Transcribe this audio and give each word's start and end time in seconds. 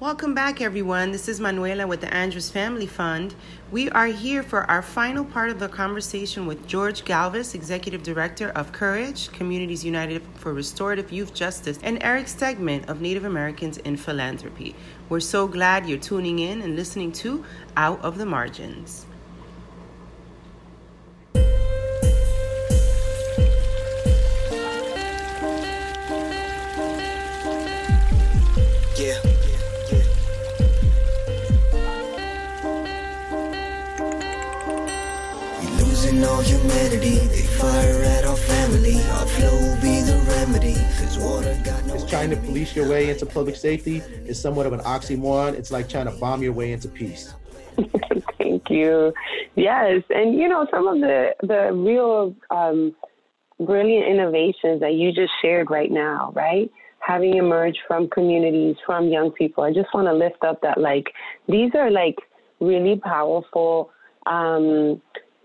Welcome 0.00 0.32
back, 0.32 0.60
everyone. 0.60 1.10
This 1.10 1.28
is 1.28 1.40
Manuela 1.40 1.84
with 1.84 2.00
the 2.00 2.14
Andrus 2.14 2.48
Family 2.48 2.86
Fund. 2.86 3.34
We 3.72 3.90
are 3.90 4.06
here 4.06 4.44
for 4.44 4.62
our 4.70 4.80
final 4.80 5.24
part 5.24 5.50
of 5.50 5.58
the 5.58 5.68
conversation 5.68 6.46
with 6.46 6.68
George 6.68 7.04
Galvis, 7.04 7.52
Executive 7.52 8.04
Director 8.04 8.50
of 8.50 8.70
Courage, 8.70 9.32
Communities 9.32 9.84
United 9.84 10.22
for 10.36 10.54
Restorative 10.54 11.10
Youth 11.10 11.34
Justice, 11.34 11.80
and 11.82 12.00
Erik 12.00 12.26
Stegman 12.26 12.88
of 12.88 13.00
Native 13.00 13.24
Americans 13.24 13.78
in 13.78 13.96
Philanthropy. 13.96 14.76
We're 15.08 15.18
so 15.18 15.48
glad 15.48 15.88
you're 15.88 15.98
tuning 15.98 16.38
in 16.38 16.62
and 16.62 16.76
listening 16.76 17.10
to 17.14 17.44
Out 17.76 18.00
of 18.00 18.18
the 18.18 18.26
Margins. 18.26 19.04
Trying 42.08 42.30
to 42.30 42.36
police 42.36 42.74
your 42.74 42.88
way 42.88 43.10
into 43.10 43.26
public 43.26 43.56
safety 43.56 43.98
is 44.26 44.40
somewhat 44.40 44.66
of 44.66 44.72
an 44.72 44.80
oxymoron. 44.80 45.54
It's 45.54 45.70
like 45.70 45.88
trying 45.88 46.06
to 46.06 46.12
bomb 46.12 46.42
your 46.42 46.52
way 46.52 46.72
into 46.72 46.88
peace. 46.88 47.34
Thank 48.38 48.70
you. 48.70 49.12
Yes, 49.54 50.02
and 50.10 50.34
you 50.38 50.48
know 50.48 50.66
some 50.70 50.88
of 50.88 51.00
the 51.00 51.34
the 51.42 51.72
real 51.72 52.34
um, 52.50 52.94
brilliant 53.60 54.08
innovations 54.08 54.80
that 54.80 54.94
you 54.94 55.12
just 55.12 55.32
shared 55.42 55.70
right 55.70 55.90
now, 55.90 56.32
right? 56.34 56.70
Having 57.00 57.36
emerged 57.36 57.78
from 57.86 58.08
communities, 58.08 58.76
from 58.84 59.08
young 59.08 59.30
people. 59.30 59.64
I 59.64 59.72
just 59.72 59.92
want 59.94 60.06
to 60.06 60.14
lift 60.14 60.42
up 60.42 60.60
that 60.62 60.78
like 60.78 61.12
these 61.48 61.70
are 61.74 61.90
like 61.90 62.16
really 62.60 62.96
powerful 62.96 63.90
um, 64.26 65.00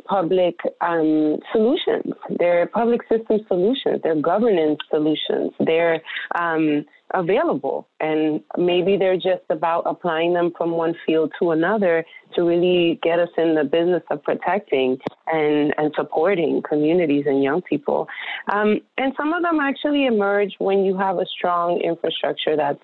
public 0.05 0.55
um, 0.81 1.37
solutions. 1.51 2.13
They're 2.39 2.67
public 2.67 3.01
system 3.09 3.39
solutions. 3.47 4.01
They're 4.03 4.21
governance 4.21 4.79
solutions. 4.89 5.51
They're 5.59 6.01
um, 6.35 6.85
available, 7.13 7.87
and 7.99 8.41
maybe 8.57 8.97
they're 8.97 9.15
just 9.15 9.43
about 9.49 9.83
applying 9.85 10.33
them 10.33 10.51
from 10.57 10.71
one 10.71 10.95
field 11.05 11.31
to 11.39 11.51
another 11.51 12.03
to 12.35 12.43
really 12.43 12.99
get 13.03 13.19
us 13.19 13.29
in 13.37 13.55
the 13.55 13.63
business 13.63 14.03
of 14.09 14.23
protecting 14.23 14.97
and, 15.27 15.73
and 15.77 15.93
supporting 15.95 16.61
communities 16.67 17.25
and 17.27 17.43
young 17.43 17.61
people. 17.61 18.07
Um, 18.51 18.79
and 18.97 19.13
some 19.15 19.33
of 19.33 19.43
them 19.43 19.59
actually 19.59 20.05
emerge 20.05 20.55
when 20.57 20.83
you 20.83 20.97
have 20.97 21.17
a 21.17 21.25
strong 21.25 21.79
infrastructure 21.81 22.55
that's 22.55 22.79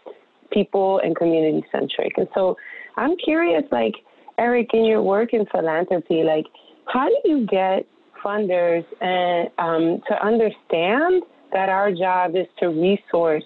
people 0.52 1.00
and 1.04 1.16
community 1.16 1.66
centric. 1.72 2.14
And 2.18 2.28
so 2.34 2.56
I'm 2.98 3.16
curious, 3.18 3.64
like, 3.72 3.94
Erik, 4.38 4.70
in 4.74 4.86
your 4.86 5.02
work 5.02 5.34
in 5.34 5.46
philanthropy, 5.48 6.24
like, 6.24 6.46
how 6.92 7.08
do 7.08 7.30
you 7.30 7.46
get 7.46 7.86
funders 8.24 8.86
and 9.02 9.50
um, 9.58 10.02
to 10.08 10.26
understand 10.26 11.24
that 11.54 11.70
our 11.70 11.92
job 11.92 12.36
is 12.36 12.48
to 12.60 12.68
resource 12.68 13.44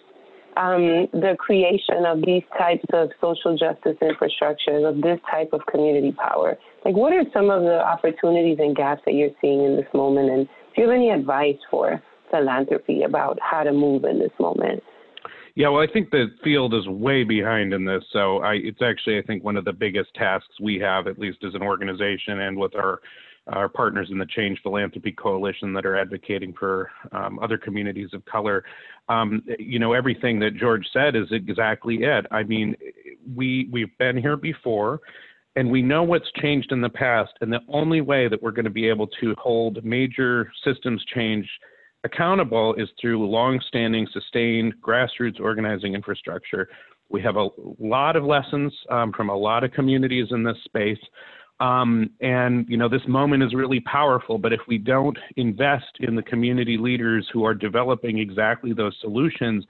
um, 0.58 1.08
the 1.14 1.36
creation 1.40 2.06
of 2.06 2.22
these 2.26 2.44
types 2.58 2.86
of 2.94 3.10
social 3.20 3.58
justice 3.58 3.98
infrastructures, 4.02 4.88
of 4.88 5.02
this 5.02 5.20
type 5.30 5.50
of 5.54 5.62
community 5.66 6.12
power? 6.12 6.58
Like, 6.86 6.96
what 6.96 7.14
are 7.14 7.24
some 7.34 7.50
of 7.50 7.64
the 7.64 7.84
opportunities 7.84 8.58
and 8.60 8.76
gaps 8.76 9.02
that 9.06 9.14
you're 9.14 9.36
seeing 9.42 9.64
in 9.64 9.76
this 9.76 9.88
moment? 9.94 10.30
And 10.30 10.48
do 10.76 10.82
you 10.82 10.90
have 10.90 10.96
any 10.96 11.10
advice 11.10 11.58
for 11.70 12.02
philanthropy 12.30 13.04
about 13.04 13.40
how 13.42 13.64
to 13.64 13.72
move 13.72 14.04
in 14.06 14.20
this 14.20 14.32
moment? 14.40 14.84
Yeah, 15.56 15.70
well, 15.70 15.84
I 15.84 15.92
think 15.92 16.10
the 16.10 16.28
field 16.44 16.74
is 16.74 16.88
way 16.88 17.24
behind 17.24 17.74
in 17.74 17.86
this. 17.86 18.04
So 18.12 18.40
I, 18.40 18.54
it's 18.54 18.82
actually, 18.82 19.20
I 19.20 19.22
think, 19.22 19.44
one 19.44 19.56
of 19.56 19.66
the 19.66 19.74
biggest 19.74 20.12
tasks 20.16 20.50
we 20.60 20.80
have, 20.80 21.06
at 21.06 21.20
least 21.20 21.44
as 21.44 21.54
an 21.54 21.62
organization 21.62 22.40
and 22.40 22.58
with 22.58 22.76
our 22.76 23.02
our 23.48 23.68
partners 23.68 24.08
in 24.10 24.18
the 24.18 24.26
Change 24.26 24.60
Philanthropy 24.64 25.12
Coalition 25.12 25.74
that 25.74 25.86
are 25.86 25.98
advocating 25.98 26.54
for 26.58 26.90
um, 27.12 27.40
other 27.40 27.58
communities 27.58 28.10
of 28.14 28.24
color. 28.26 28.64
Um, 29.10 29.44
you 29.60 29.80
know, 29.80 29.94
everything 29.94 30.40
that 30.40 30.56
George 30.56 30.86
said 30.94 31.16
is 31.16 31.28
exactly 31.32 32.04
it. 32.04 32.26
I 32.32 32.44
mean, 32.44 32.76
we 33.36 33.68
we've 33.72 33.96
been 33.98 34.18
here 34.18 34.38
before, 34.38 35.02
and 35.56 35.70
we 35.70 35.82
know 35.82 36.04
what's 36.04 36.32
changed 36.42 36.72
in 36.72 36.82
the 36.82 36.90
past. 36.90 37.32
And 37.42 37.52
the 37.52 37.60
only 37.68 38.02
way 38.02 38.28
that 38.30 38.42
we're 38.42 38.52
going 38.52 38.66
to 38.66 38.72
be 38.72 38.88
able 38.88 39.08
to 39.22 39.36
hold 39.38 39.84
major 39.84 40.52
systems 40.64 41.04
change 41.14 41.48
accountable 42.06 42.74
is 42.76 42.90
through 43.00 43.26
long-standing, 43.30 44.08
sustained 44.12 44.74
grassroots 44.82 45.40
organizing 45.40 45.96
infrastructure. 45.96 46.68
We 47.10 47.22
have 47.22 47.36
a 47.36 47.50
lot 47.80 48.16
of 48.16 48.24
lessons 48.24 48.74
um, 48.90 49.12
from 49.14 49.30
a 49.30 49.36
lot 49.36 49.64
of 49.64 49.72
communities 49.72 50.28
in 50.32 50.44
this 50.44 50.58
space. 50.66 50.98
Um, 51.60 52.10
and 52.20 52.68
you 52.68 52.78
know 52.78 52.90
this 52.90 53.02
moment 53.08 53.44
is 53.44 53.54
really 53.54 53.80
powerful. 53.82 54.38
But 54.38 54.54
if 54.54 54.60
we 54.68 54.78
don't 54.78 55.18
invest 55.38 55.98
in 56.00 56.16
the 56.16 56.24
community 56.24 56.78
leaders 56.78 57.28
who 57.32 57.46
are 57.46 57.54
developing 57.54 58.18
exactly 58.18 58.74
those 58.74 58.96
solutions, 59.02 59.66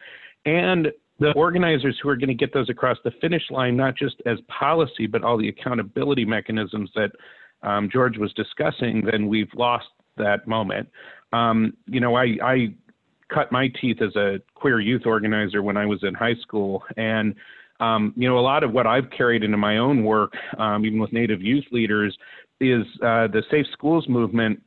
and 0.45 0.87
the 1.19 1.31
organizers 1.33 1.97
who 2.01 2.09
are 2.09 2.15
going 2.15 2.29
to 2.29 2.33
get 2.33 2.53
those 2.53 2.69
across 2.69 2.97
the 3.03 3.11
finish 3.21 3.43
line, 3.49 3.77
not 3.77 3.95
just 3.95 4.15
as 4.25 4.39
policy, 4.47 5.07
but 5.07 5.23
all 5.23 5.37
the 5.37 5.49
accountability 5.49 6.25
mechanisms 6.25 6.89
that 6.95 7.11
um, 7.61 7.89
George 7.91 8.17
was 8.17 8.33
discussing, 8.33 9.03
then 9.09 9.27
we've 9.27 9.51
lost 9.55 9.85
that 10.17 10.47
moment. 10.47 10.87
Um, 11.31 11.73
you 11.87 11.99
know, 11.99 12.15
I, 12.15 12.37
I 12.43 12.73
cut 13.33 13.51
my 13.51 13.69
teeth 13.79 14.01
as 14.01 14.15
a 14.15 14.39
queer 14.53 14.79
youth 14.79 15.03
organizer 15.05 15.63
when 15.63 15.77
I 15.77 15.85
was 15.85 15.99
in 16.03 16.13
high 16.13 16.35
school, 16.41 16.83
and 16.97 17.35
um, 17.83 18.13
you 18.15 18.27
know, 18.27 18.37
a 18.37 18.41
lot 18.41 18.63
of 18.63 18.71
what 18.71 18.87
I've 18.87 19.09
carried 19.15 19.43
into 19.43 19.57
my 19.57 19.77
own 19.77 20.03
work, 20.03 20.33
um, 20.57 20.85
even 20.85 20.99
with 20.99 21.11
Native 21.11 21.41
youth 21.41 21.65
leaders, 21.71 22.17
is 22.61 22.85
uh, 23.01 23.27
the 23.27 23.43
Safe 23.51 23.65
Schools 23.73 24.07
movement 24.07 24.61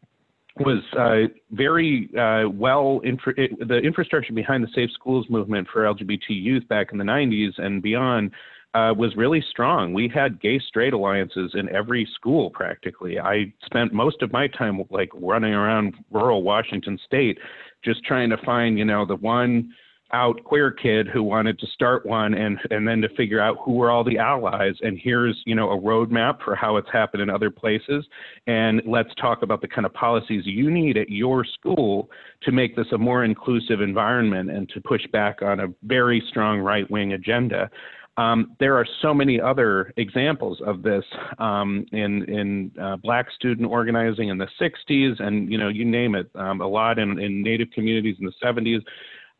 was 0.58 0.82
uh, 0.98 1.28
very 1.50 2.08
uh, 2.18 2.48
well 2.48 3.00
it, 3.04 3.68
the 3.68 3.78
infrastructure 3.78 4.32
behind 4.32 4.64
the 4.64 4.68
Safe 4.74 4.90
Schools 4.92 5.26
movement 5.28 5.68
for 5.72 5.82
LGBT 5.82 6.28
youth 6.28 6.66
back 6.68 6.88
in 6.92 6.98
the 6.98 7.04
90s 7.04 7.52
and 7.58 7.82
beyond 7.82 8.30
uh, 8.74 8.92
was 8.94 9.14
really 9.16 9.42
strong. 9.50 9.94
We 9.94 10.10
had 10.14 10.40
gay 10.40 10.58
straight 10.68 10.92
alliances 10.92 11.52
in 11.54 11.68
every 11.74 12.06
school 12.14 12.50
practically. 12.50 13.18
I 13.18 13.52
spent 13.64 13.92
most 13.92 14.22
of 14.22 14.32
my 14.32 14.48
time 14.48 14.82
like 14.90 15.10
running 15.14 15.54
around 15.54 15.94
rural 16.10 16.42
Washington 16.42 16.98
State, 17.06 17.38
just 17.84 18.04
trying 18.04 18.30
to 18.30 18.36
find 18.44 18.78
you 18.78 18.84
know 18.84 19.06
the 19.06 19.16
one 19.16 19.72
out 20.12 20.42
queer 20.44 20.70
kid 20.70 21.08
who 21.08 21.22
wanted 21.22 21.58
to 21.58 21.66
start 21.68 22.06
one 22.06 22.34
and 22.34 22.58
and 22.70 22.86
then 22.86 23.00
to 23.00 23.08
figure 23.16 23.40
out 23.40 23.56
who 23.64 23.72
were 23.72 23.90
all 23.90 24.04
the 24.04 24.18
allies. 24.18 24.74
And 24.82 24.98
here's 25.02 25.40
you 25.46 25.54
know 25.54 25.70
a 25.70 25.80
roadmap 25.80 26.42
for 26.44 26.54
how 26.54 26.76
it's 26.76 26.88
happened 26.92 27.22
in 27.22 27.30
other 27.30 27.50
places. 27.50 28.04
And 28.46 28.82
let's 28.86 29.14
talk 29.20 29.42
about 29.42 29.60
the 29.60 29.68
kind 29.68 29.86
of 29.86 29.92
policies 29.94 30.42
you 30.44 30.70
need 30.70 30.96
at 30.96 31.10
your 31.10 31.44
school 31.44 32.10
to 32.42 32.52
make 32.52 32.76
this 32.76 32.86
a 32.92 32.98
more 32.98 33.24
inclusive 33.24 33.80
environment 33.80 34.50
and 34.50 34.68
to 34.70 34.80
push 34.80 35.02
back 35.12 35.42
on 35.42 35.60
a 35.60 35.66
very 35.82 36.22
strong 36.28 36.60
right 36.60 36.88
wing 36.90 37.12
agenda. 37.12 37.70
Um, 38.18 38.56
there 38.58 38.76
are 38.76 38.86
so 39.02 39.12
many 39.12 39.40
other 39.40 39.92
examples 39.98 40.58
of 40.64 40.82
this 40.82 41.04
um, 41.38 41.84
in 41.92 42.22
in 42.24 42.72
uh, 42.80 42.96
Black 42.96 43.30
student 43.32 43.70
organizing 43.70 44.30
in 44.30 44.38
the 44.38 44.48
60s, 44.58 45.20
and 45.20 45.52
you 45.52 45.58
know 45.58 45.68
you 45.68 45.84
name 45.84 46.14
it, 46.14 46.30
um, 46.34 46.62
a 46.62 46.66
lot 46.66 46.98
in, 46.98 47.18
in 47.18 47.42
Native 47.42 47.68
communities 47.74 48.16
in 48.18 48.24
the 48.24 48.32
70s. 48.42 48.82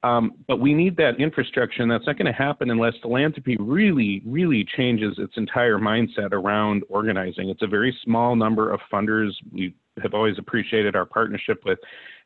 Um, 0.03 0.33
but 0.47 0.61
we 0.61 0.75
need 0.75 0.97
that 0.99 1.19
infrastructure, 1.19 1.83
and 1.83 1.91
that's 1.91 2.07
not 2.07 2.17
going 2.19 2.27
to 2.27 2.33
happen 2.33 2.71
unless 2.71 2.95
philanthropy 3.03 3.57
really, 3.59 4.23
really 4.25 4.65
changes 4.77 5.15
its 5.19 5.33
entire 5.37 5.79
mindset 5.79 6.33
around 6.33 6.85
organizing. 6.89 7.49
It's 7.49 7.63
a 7.63 7.67
very 7.67 7.97
small 8.05 8.37
number 8.37 8.73
of 8.73 8.81
funders. 8.93 9.31
We 9.51 9.75
have 10.03 10.15
always 10.15 10.39
appreciated 10.39 10.95
our 10.95 11.07
partnership 11.07 11.63
with 11.65 11.79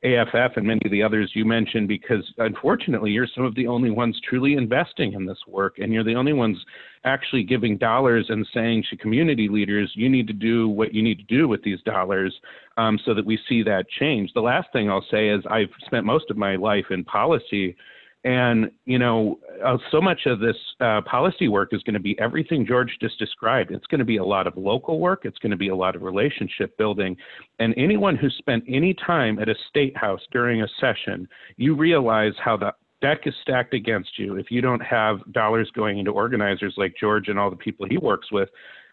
AFF 0.03 0.57
and 0.57 0.67
many 0.67 0.81
of 0.85 0.91
the 0.91 1.03
others 1.03 1.31
you 1.35 1.45
mentioned 1.45 1.87
because 1.87 2.25
unfortunately 2.39 3.11
you're 3.11 3.29
some 3.35 3.45
of 3.45 3.55
the 3.55 3.67
only 3.67 3.91
ones 3.91 4.19
truly 4.29 4.55
investing 4.55 5.13
in 5.13 5.27
this 5.27 5.39
work 5.47 5.79
and 5.79 5.93
you're 5.93 6.05
the 6.05 6.15
only 6.15 6.33
ones 6.33 6.57
actually 7.05 7.45
giving 7.45 7.77
dollars 7.77 8.27
and 8.29 8.47
saying 8.53 8.83
to 8.91 8.97
community 8.97 9.49
leaders 9.49 9.93
you 9.95 10.09
need 10.09 10.27
to 10.27 10.33
do 10.33 10.69
what 10.69 10.95
you 10.95 11.03
need 11.03 11.19
to 11.19 11.25
do 11.25 11.47
with 11.47 11.63
these 11.63 11.81
dollars 11.83 12.35
um, 12.77 12.99
so 13.05 13.15
that 13.15 13.25
we 13.25 13.39
see 13.49 13.63
that 13.63 13.85
change. 13.99 14.31
The 14.35 14.41
last 14.41 14.69
thing 14.73 14.91
i'll 14.91 15.07
say 15.11 15.29
is 15.29 15.45
i've 15.51 15.71
spent 15.85 16.05
most 16.05 16.31
of 16.31 16.37
my 16.37 16.57
life 16.57 16.87
in 16.91 17.05
policy 17.05 17.77
and, 18.25 18.71
you 18.85 18.99
know, 18.99 19.39
uh, 19.65 19.79
so 19.91 20.01
much 20.01 20.21
of 20.27 20.41
this 20.41 20.57
uh, 20.81 21.01
policy 21.03 21.49
work 21.49 21.71
is 21.73 21.83
going 21.85 21.95
to 21.95 22.01
be 22.01 22.19
everything 22.19 22.67
George 22.67 22.91
just 23.01 23.19
described. 23.19 23.71
It's 23.71 23.87
going 23.87 24.01
to 24.01 24.05
be 24.05 24.19
a 24.19 24.25
lot 24.25 24.47
of 24.47 24.57
local 24.59 25.01
work, 25.01 25.23
it's 25.25 25.39
going 25.39 25.51
to 25.51 25.57
be 25.57 25.69
a 25.69 25.77
lot 25.77 25.97
of 25.97 26.03
relationship 26.03 26.77
building. 26.77 27.17
And 27.59 27.75
anyone 27.79 28.17
who 28.17 28.29
spent 28.31 28.65
any 28.69 28.95
time 28.95 29.39
at 29.39 29.49
a 29.49 29.55
state 29.71 29.97
house 29.97 30.21
during 30.33 30.63
a 30.63 30.69
session, 30.79 31.27
you 31.57 31.75
realize 31.75 32.35
how 32.45 32.59
the 32.59 32.75
deck 33.01 33.21
is 33.25 33.35
stacked 33.41 33.73
against 33.73 34.19
you 34.19 34.37
if 34.37 34.51
you 34.51 34.61
don't 34.61 34.81
have 34.81 35.21
dollars 35.33 35.71
going 35.75 35.99
into 35.99 36.11
organizers 36.11 36.75
like 36.77 36.95
George 37.01 37.29
and 37.29 37.39
all 37.39 37.49
the 37.49 37.57
people 37.57 37.87
he 37.89 37.97
works 37.97 38.31
with. 38.31 38.49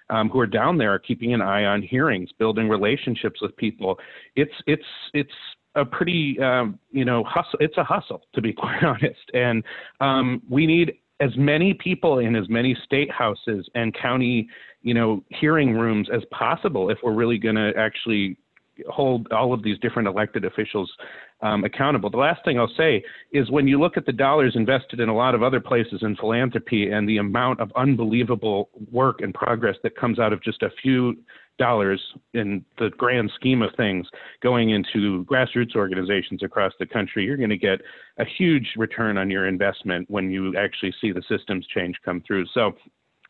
Um, 0.10 0.30
who 0.30 0.40
are 0.40 0.48
down 0.48 0.78
there 0.78 0.98
keeping 1.00 1.34
an 1.34 1.42
eye 1.42 1.66
on 1.66 1.82
hearings, 1.82 2.30
building 2.40 2.70
relationships 2.70 3.42
with 3.42 3.54
people. 3.58 4.00
It's 4.38 4.54
it's 4.66 4.86
it's 5.14 5.30
a 5.78 5.86
pretty 5.86 6.38
um, 6.42 6.80
you 6.92 7.06
know 7.06 7.24
hustle. 7.24 7.60
It's 7.60 7.78
a 7.78 7.84
hustle 7.84 8.22
to 8.34 8.42
be 8.42 8.54
quite 8.58 8.84
honest, 8.84 9.32
and 9.34 9.64
um, 10.02 10.42
we 10.50 10.66
need 10.66 10.94
as 11.20 11.32
many 11.36 11.74
people 11.74 12.20
in 12.20 12.36
as 12.36 12.48
many 12.50 12.78
state 12.86 13.12
houses 13.12 13.68
and 13.74 13.96
county, 13.96 14.48
you 14.84 14.94
know, 14.94 15.24
hearing 15.30 15.74
rooms 15.74 16.08
as 16.14 16.22
possible 16.32 16.92
if 16.92 17.00
we're 17.04 17.14
really 17.14 17.40
going 17.40 17.56
to 17.56 17.72
actually 17.76 18.38
hold 18.90 19.28
all 19.32 19.54
of 19.54 19.64
these 19.64 19.80
different 19.80 20.08
elected 20.08 20.46
officials 20.46 20.92
um, 21.42 21.64
accountable. 21.64 22.12
The 22.12 22.18
last 22.18 22.46
thing 22.46 22.60
I'll 22.60 22.72
say 22.78 23.04
is 23.32 23.50
when 23.50 23.68
you 23.68 23.80
look 23.80 23.98
at 23.98 24.06
the 24.06 24.12
dollars 24.12 24.54
invested 24.56 25.00
in 25.00 25.10
a 25.10 25.16
lot 25.16 25.34
of 25.34 25.42
other 25.42 25.60
places 25.60 26.00
in 26.04 26.16
philanthropy 26.16 26.92
and 26.92 27.10
the 27.10 27.18
amount 27.18 27.60
of 27.60 27.72
unbelievable 27.76 28.70
work 28.92 29.22
and 29.22 29.34
progress 29.34 29.76
that 29.82 29.96
comes 29.96 30.20
out 30.20 30.34
of 30.34 30.44
just 30.44 30.62
a 30.62 30.70
few 30.82 31.16
dollars 31.58 32.02
in 32.34 32.64
the 32.78 32.90
grand 32.98 33.32
scheme 33.36 33.62
of 33.62 33.72
things 33.76 34.08
going 34.42 34.70
into 34.72 35.26
grassroots 35.26 35.76
organizations 35.76 36.44
across 36.44 36.74
the 36.80 36.86
country, 36.86 37.26
you're 37.26 37.38
going 37.38 37.50
to 37.50 37.58
get 37.58 37.82
a 38.20 38.26
huge 38.38 38.74
return 38.78 39.18
on 39.18 39.30
your 39.30 39.48
investment 39.48 40.10
when 40.10 40.30
you 40.32 40.56
actually 40.58 40.94
see 41.02 41.12
the 41.12 41.24
systems 41.28 41.66
change 41.74 41.96
come 42.04 42.22
through. 42.26 42.46
So 42.54 42.74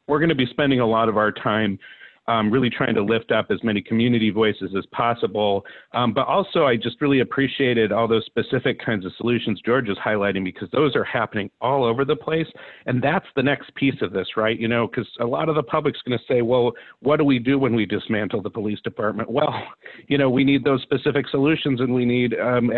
we're 0.08 0.20
going 0.20 0.30
to 0.30 0.36
be 0.36 0.48
spending 0.50 0.80
a 0.80 0.88
lot 0.88 1.10
of 1.10 1.18
our 1.18 1.32
time 1.32 1.80
um, 2.28 2.52
really 2.52 2.70
trying 2.70 2.96
to 2.96 3.04
lift 3.04 3.32
up 3.32 3.48
as 3.50 3.64
many 3.64 3.82
community 3.82 4.30
voices 4.30 4.72
as 4.78 4.86
possible. 4.88 5.66
Um, 5.94 6.14
but 6.14 6.28
also, 6.28 6.66
I 6.66 6.76
just 6.76 7.02
really 7.02 7.22
appreciated 7.22 7.92
all 7.92 8.08
those 8.08 8.26
specific 8.26 8.84
kinds 8.84 9.06
of 9.06 9.12
solutions 9.18 9.62
George 9.66 9.90
is 9.90 9.98
highlighting 9.98 10.44
because 10.44 10.70
those 10.72 10.96
are 10.96 11.04
happening 11.04 11.50
all 11.62 11.84
over 11.84 12.06
the 12.06 12.16
place. 12.16 12.48
And 12.86 13.02
that's 13.02 13.26
the 13.36 13.44
next 13.44 13.74
piece 13.76 14.02
of 14.02 14.12
this, 14.12 14.28
right? 14.36 14.60
You 14.60 14.68
know, 14.68 14.88
because 14.88 15.08
a 15.20 15.26
lot 15.26 15.50
of 15.50 15.56
the 15.56 15.64
public's 15.64 16.00
going 16.02 16.18
to 16.18 16.24
say, 16.32 16.42
well, 16.42 16.72
what 17.02 17.18
do 17.18 17.24
we 17.24 17.40
do 17.40 17.58
when 17.58 17.76
we 17.76 17.86
dismantle 17.86 18.42
the 18.42 18.50
police 18.50 18.80
department? 18.82 19.30
Well, 19.30 19.54
you 20.08 20.18
know, 20.18 20.30
we 20.30 20.44
need 20.44 20.64
those 20.64 20.82
specific 20.82 21.28
solutions 21.30 21.80
and 21.80 21.94
we 21.94 22.06
need 22.06 22.34
um, 22.40 22.72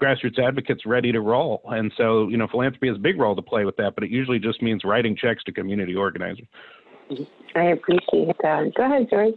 grassroots 0.00 0.38
advocates 0.38 0.86
ready 0.86 1.12
to 1.12 1.20
roll. 1.20 1.62
And 1.66 1.92
so, 1.96 2.28
you 2.28 2.36
know, 2.36 2.46
philanthropy 2.48 2.88
has 2.88 2.96
a 2.96 3.00
big 3.00 3.18
role 3.18 3.34
to 3.34 3.42
play 3.42 3.64
with 3.64 3.76
that, 3.76 3.94
but 3.94 4.04
it 4.04 4.10
usually 4.10 4.38
just 4.38 4.62
means 4.62 4.82
writing 4.84 5.16
checks 5.16 5.42
to 5.44 5.52
community 5.52 5.94
organizers. 5.94 6.46
I 7.54 7.64
appreciate 7.64 8.36
that. 8.42 8.72
Go 8.76 8.84
ahead, 8.84 9.08
George. 9.10 9.34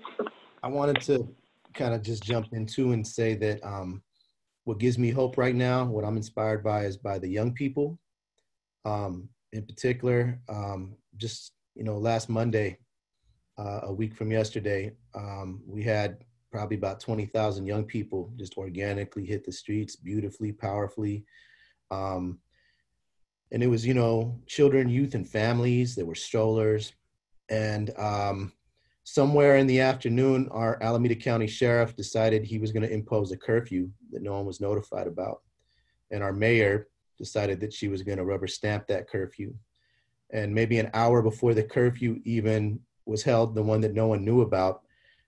I 0.63 0.67
wanted 0.67 1.01
to 1.03 1.27
kind 1.73 1.93
of 1.93 2.01
just 2.01 2.23
jump 2.23 2.47
into 2.53 2.93
and 2.93 3.05
say 3.05 3.35
that 3.35 3.63
um, 3.63 4.01
what 4.63 4.79
gives 4.79 4.97
me 4.97 5.11
hope 5.11 5.37
right 5.37 5.55
now, 5.55 5.85
what 5.85 6.05
I'm 6.05 6.17
inspired 6.17 6.63
by, 6.63 6.85
is 6.85 6.97
by 6.97 7.19
the 7.19 7.27
young 7.27 7.53
people. 7.53 7.99
Um, 8.85 9.29
in 9.51 9.65
particular, 9.65 10.39
um, 10.49 10.95
just 11.17 11.53
you 11.75 11.83
know, 11.83 11.97
last 11.97 12.29
Monday, 12.29 12.77
uh, 13.57 13.81
a 13.83 13.93
week 13.93 14.15
from 14.15 14.31
yesterday, 14.31 14.91
um, 15.13 15.61
we 15.67 15.83
had 15.83 16.23
probably 16.51 16.77
about 16.77 16.99
20,000 16.99 17.65
young 17.65 17.83
people 17.83 18.31
just 18.37 18.57
organically 18.57 19.25
hit 19.25 19.45
the 19.45 19.51
streets 19.51 19.95
beautifully, 19.95 20.53
powerfully. 20.53 21.25
Um, 21.91 22.39
and 23.51 23.61
it 23.61 23.67
was, 23.67 23.85
you 23.85 23.93
know, 23.93 24.39
children, 24.47 24.89
youth, 24.89 25.15
and 25.15 25.27
families. 25.27 25.95
There 25.95 26.05
were 26.05 26.15
strollers, 26.15 26.93
and 27.49 27.91
um, 27.97 28.51
somewhere 29.03 29.57
in 29.57 29.67
the 29.67 29.79
afternoon, 29.79 30.49
our 30.51 30.81
Alameda 30.81 31.15
County 31.15 31.47
Sheriff 31.47 31.95
decided 31.95 32.43
he 32.43 32.57
was 32.57 32.71
going 32.71 32.83
to 32.83 32.93
impose 32.93 33.31
a 33.31 33.37
curfew 33.37 33.89
that 34.11 34.23
no 34.23 34.33
one 34.33 34.45
was 34.45 34.59
notified 34.59 35.07
about. 35.07 35.41
And 36.11 36.23
our 36.23 36.33
mayor 36.33 36.87
decided 37.17 37.59
that 37.61 37.73
she 37.73 37.87
was 37.87 38.01
going 38.01 38.17
to 38.17 38.25
rubber 38.25 38.47
stamp 38.47 38.87
that 38.87 39.07
curfew. 39.07 39.53
And 40.31 40.53
maybe 40.53 40.79
an 40.79 40.89
hour 40.93 41.21
before 41.21 41.53
the 41.53 41.63
curfew 41.63 42.19
even 42.25 42.79
was 43.05 43.23
held, 43.23 43.53
the 43.55 43.63
one 43.63 43.81
that 43.81 43.93
no 43.93 44.07
one 44.07 44.25
knew 44.25 44.41
about, 44.41 44.81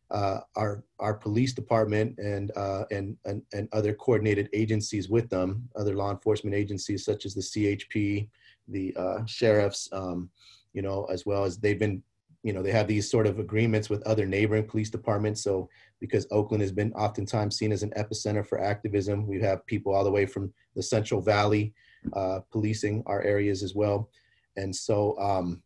uh, 0.10 0.40
our 0.56 0.84
our 1.00 1.14
police 1.14 1.54
department 1.54 2.18
and, 2.18 2.52
uh, 2.56 2.86
and 2.92 3.18
and 3.26 3.42
and 3.54 3.68
other 3.74 3.94
coordinated 3.94 4.50
agencies 4.54 5.10
with 5.10 5.30
them, 5.30 5.68
other 5.76 5.96
law 5.96 6.12
enforcement 6.12 6.56
agencies 6.56 7.04
such 7.04 7.26
as 7.26 7.34
the 7.34 7.42
CHP, 7.42 8.30
the 8.70 8.96
uh, 8.96 9.26
sheriffs, 9.26 9.90
um, 9.92 10.30
you 10.74 10.82
know, 10.82 11.06
as 11.06 11.26
well 11.26 11.44
as 11.44 11.58
they've 11.58 11.80
been, 11.80 12.04
you 12.44 12.54
know, 12.54 12.62
they 12.62 12.72
have 12.72 12.88
these 12.88 13.10
sort 13.10 13.28
of 13.28 13.40
agreements 13.40 13.90
with 13.90 14.02
other 14.04 14.26
neighboring 14.26 14.68
police 14.68 14.90
departments. 14.90 15.44
So 15.44 15.70
because 16.00 16.28
Oakland 16.32 16.62
has 16.62 16.72
been 16.72 16.94
oftentimes 16.94 17.58
seen 17.58 17.72
as 17.72 17.84
an 17.84 17.92
epicenter 17.98 18.46
for 18.46 18.62
activism, 18.62 19.28
we 19.28 19.42
have 19.42 19.66
people 19.66 19.94
all 19.94 20.04
the 20.04 20.12
way 20.12 20.26
from 20.26 20.54
the 20.76 20.84
Central 20.84 21.22
Valley 21.22 21.74
uh, 22.14 22.40
policing 22.52 23.04
our 23.06 23.22
areas 23.24 23.64
as 23.64 23.76
well. 23.76 24.10
And 24.56 24.76
so 24.76 25.18
um, 25.20 25.62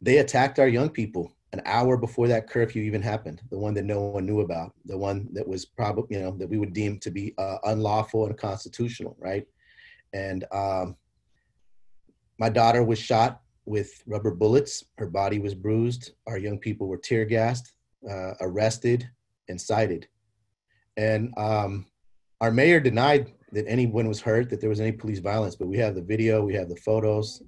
they 0.00 0.18
attacked 0.18 0.58
our 0.58 0.68
young 0.68 0.90
people 0.90 1.32
an 1.52 1.62
hour 1.64 1.96
before 1.96 2.28
that 2.28 2.48
curfew 2.48 2.82
even 2.82 3.00
happened, 3.00 3.40
the 3.50 3.58
one 3.58 3.72
that 3.74 3.84
no 3.84 4.00
one 4.00 4.26
knew 4.26 4.40
about, 4.40 4.74
the 4.84 4.98
one 4.98 5.28
that 5.32 5.46
was 5.46 5.64
probably, 5.64 6.16
you 6.16 6.22
know, 6.22 6.32
that 6.32 6.48
we 6.48 6.58
would 6.58 6.74
deem 6.74 6.98
to 6.98 7.10
be 7.10 7.34
uh, 7.38 7.56
unlawful 7.64 8.26
and 8.26 8.36
constitutional, 8.36 9.16
right? 9.18 9.46
And 10.12 10.44
um, 10.52 10.96
my 12.38 12.50
daughter 12.50 12.84
was 12.84 12.98
shot 12.98 13.40
with 13.68 14.02
rubber 14.06 14.32
bullets. 14.32 14.84
Her 14.96 15.06
body 15.06 15.38
was 15.38 15.54
bruised. 15.54 16.12
Our 16.26 16.38
young 16.38 16.58
people 16.58 16.88
were 16.88 16.96
tear 16.96 17.24
gassed, 17.24 17.72
uh, 18.08 18.34
arrested, 18.40 19.08
and 19.48 19.60
cited. 19.60 20.08
And 20.96 21.32
um, 21.36 21.86
our 22.40 22.50
mayor 22.50 22.80
denied 22.80 23.32
that 23.52 23.66
anyone 23.68 24.08
was 24.08 24.20
hurt, 24.20 24.50
that 24.50 24.60
there 24.60 24.70
was 24.70 24.80
any 24.80 24.92
police 24.92 25.18
violence, 25.20 25.56
but 25.56 25.68
we 25.68 25.78
have 25.78 25.94
the 25.94 26.02
video, 26.02 26.42
we 26.44 26.54
have 26.54 26.68
the 26.68 26.76
photos, 26.76 27.42